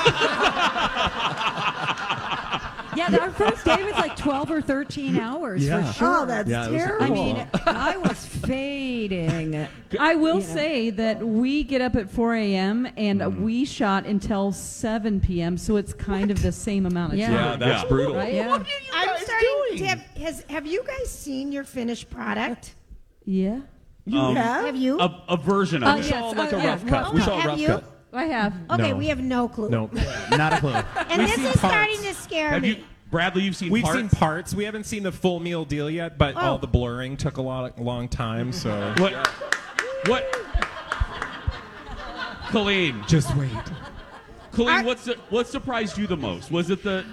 [2.96, 5.86] Yeah, our first day was like 12 or 13 hours Yeah.
[5.86, 6.18] for sure.
[6.22, 7.06] Oh, that's Yeah, terrible.
[7.06, 9.68] I mean, I was fading.
[10.00, 10.54] I will You know.
[10.54, 12.88] say that we get up at 4 a.m.
[12.98, 13.42] and Mm.
[13.42, 15.58] we shot until 7 p.m.
[15.58, 17.28] So it's kind of the same amount of Yeah.
[17.28, 17.36] time.
[17.36, 17.90] Yeah, that's Yeah.
[17.90, 18.16] brutal.
[18.16, 18.34] Right?
[18.34, 18.54] Yeah.
[18.54, 22.76] I'm starting to have, has, have you guys seen your finished product?
[23.26, 23.60] Yeah.
[24.06, 24.66] you Um, have?
[24.66, 25.00] Have you?
[25.00, 26.10] A, a version Uh, of We it.
[26.10, 26.70] yes, saw like uh, a yeah.
[26.72, 27.06] rough cut.
[27.08, 27.68] Oh, we saw a have rough you?
[27.68, 27.84] cut.
[28.14, 28.54] I have.
[28.54, 28.72] Mm-hmm.
[28.74, 28.98] Okay, No.
[28.98, 29.70] we have no clue.
[29.70, 29.88] No.
[29.88, 30.02] Clue.
[30.38, 30.72] Not a clue.
[31.10, 31.60] And We've this seen is parts.
[31.76, 32.70] starting to scare Have me.
[32.70, 33.44] you, Bradley?
[33.44, 34.00] You've seen We've parts?
[34.00, 34.54] seen parts.
[34.54, 36.40] We haven't seen the full meal deal yet, but Oh.
[36.40, 38.52] all the blurring took a lot, a long time.
[38.52, 39.28] So What?
[40.08, 40.26] What?
[42.50, 43.50] Colleen, just wait.
[44.52, 46.52] Colleen, I- what su- what surprised you the most?
[46.52, 47.06] Was it the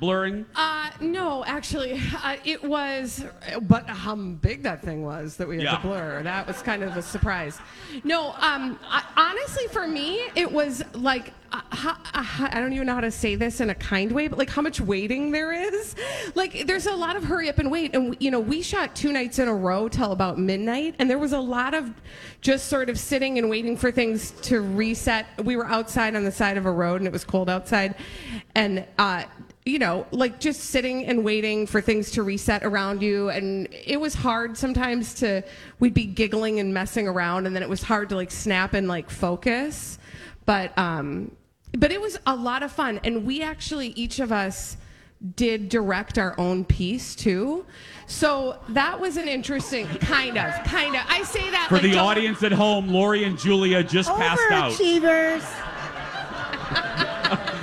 [0.00, 0.46] blurring?
[0.56, 3.24] Uh, no, actually, uh, it was,
[3.62, 5.76] but how big that thing was that we had Yeah.
[5.76, 6.22] to blur.
[6.22, 7.58] That was kind of a surprise.
[8.04, 12.86] No, um, I, honestly, for me, it was like, uh, ho- uh, I don't even
[12.86, 15.52] know how to say this in a kind way, but like how much waiting there
[15.52, 15.96] is.
[16.36, 17.94] Like, there's a lot of hurry up and wait.
[17.94, 21.18] And, you know, we shot two nights in a row till about midnight, and there
[21.18, 21.92] was a lot of
[22.40, 25.26] just sort of sitting and waiting for things to reset.
[25.44, 27.96] We were outside on the side of a road, and it was cold outside.
[28.54, 29.24] And, uh,
[29.66, 33.28] you know, like just sitting and waiting for things to reset around you.
[33.28, 35.42] And it was hard sometimes to,
[35.78, 38.88] we'd be giggling and messing around, and then it was hard to like snap and
[38.88, 39.98] like focus.
[40.46, 41.32] But, um,
[41.72, 43.00] but it was a lot of fun.
[43.04, 44.76] And we actually, each of us,
[45.36, 47.66] did direct our own piece too.
[48.06, 51.02] So that was an interesting kind of, kind of.
[51.08, 54.72] I say that For like, the audience at home, Lori and Julia just passed out.
[54.72, 55.44] Overachievers.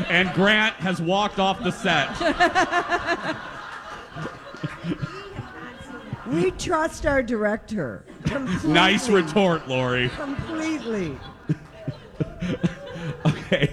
[0.09, 2.09] And Grant has walked off the set.
[6.27, 8.03] We trust our director.
[8.25, 8.69] Completely.
[8.73, 10.09] Nice retort, Lori.
[10.09, 11.17] Completely.
[13.25, 13.71] Okay.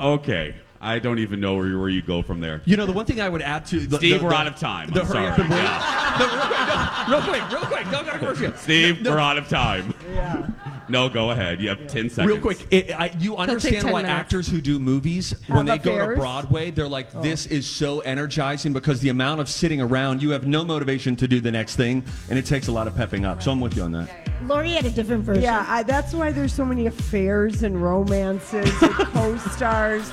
[0.00, 0.54] Okay.
[0.80, 2.62] I don't even know where, where you go from there.
[2.64, 4.46] You know, the one thing I would add to the, Steve, the- we're the- out
[4.46, 4.90] of time.
[4.90, 5.42] The I'm hurry sorry.
[5.42, 5.50] up.
[5.50, 7.04] Yeah.
[7.08, 7.90] No, real quick, no, real quick, real quick.
[7.90, 8.52] Don't go to commercial.
[8.56, 9.92] Steve, No, we're out of time.
[10.12, 10.46] Yeah.
[10.88, 11.60] No, go ahead.
[11.60, 12.18] You have 10 seconds.
[12.18, 14.18] Real quick, it, I, you understand why minutes.
[14.18, 16.16] actors who do movies, when Have they go to?
[16.16, 20.46] Broadway, they're like, this is so energizing because the amount of sitting around, you have
[20.46, 23.42] no motivation to do the next thing, and it takes a lot of pepping up.
[23.42, 24.30] So I'm with you on that.
[24.44, 25.42] Lori had a different version.
[25.42, 30.10] Yeah, I, that's why there's so many affairs and romances and co-stars.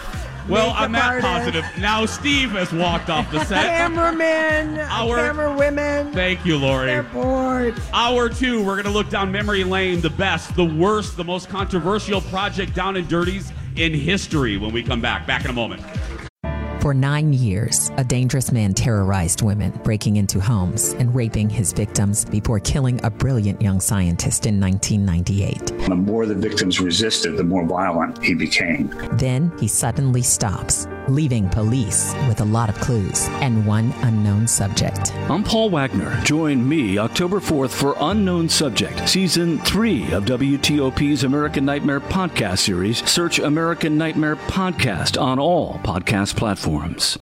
[0.51, 1.65] Well, I'm that positive.
[1.79, 3.65] Now Steve has walked off the set.
[3.65, 6.11] Cameramen, Our- camera women.
[6.11, 6.87] Thank you, Lori.
[6.87, 7.81] They're bored.
[7.93, 11.47] Hour two, we're going to look down memory lane, the best, the worst, the most
[11.47, 15.25] controversial project down and dirties in history when we come back.
[15.25, 15.81] Back in a moment.
[16.81, 22.25] For nine years, a dangerous man terrorized women, breaking into homes and raping his victims
[22.25, 25.87] before killing a brilliant young scientist in 1998.
[25.87, 28.87] The more the victims resisted, the more violent he became.
[29.13, 35.13] Then he suddenly stops, leaving police with a lot of clues and one unknown subject.
[35.29, 36.19] I'm Paul Wagner.
[36.23, 43.07] Join me October 4th for Unknown Subject, Season 3 of WTOP's American Nightmare podcast series.
[43.07, 47.09] Search American Nightmare Podcast on all podcast platforms forums.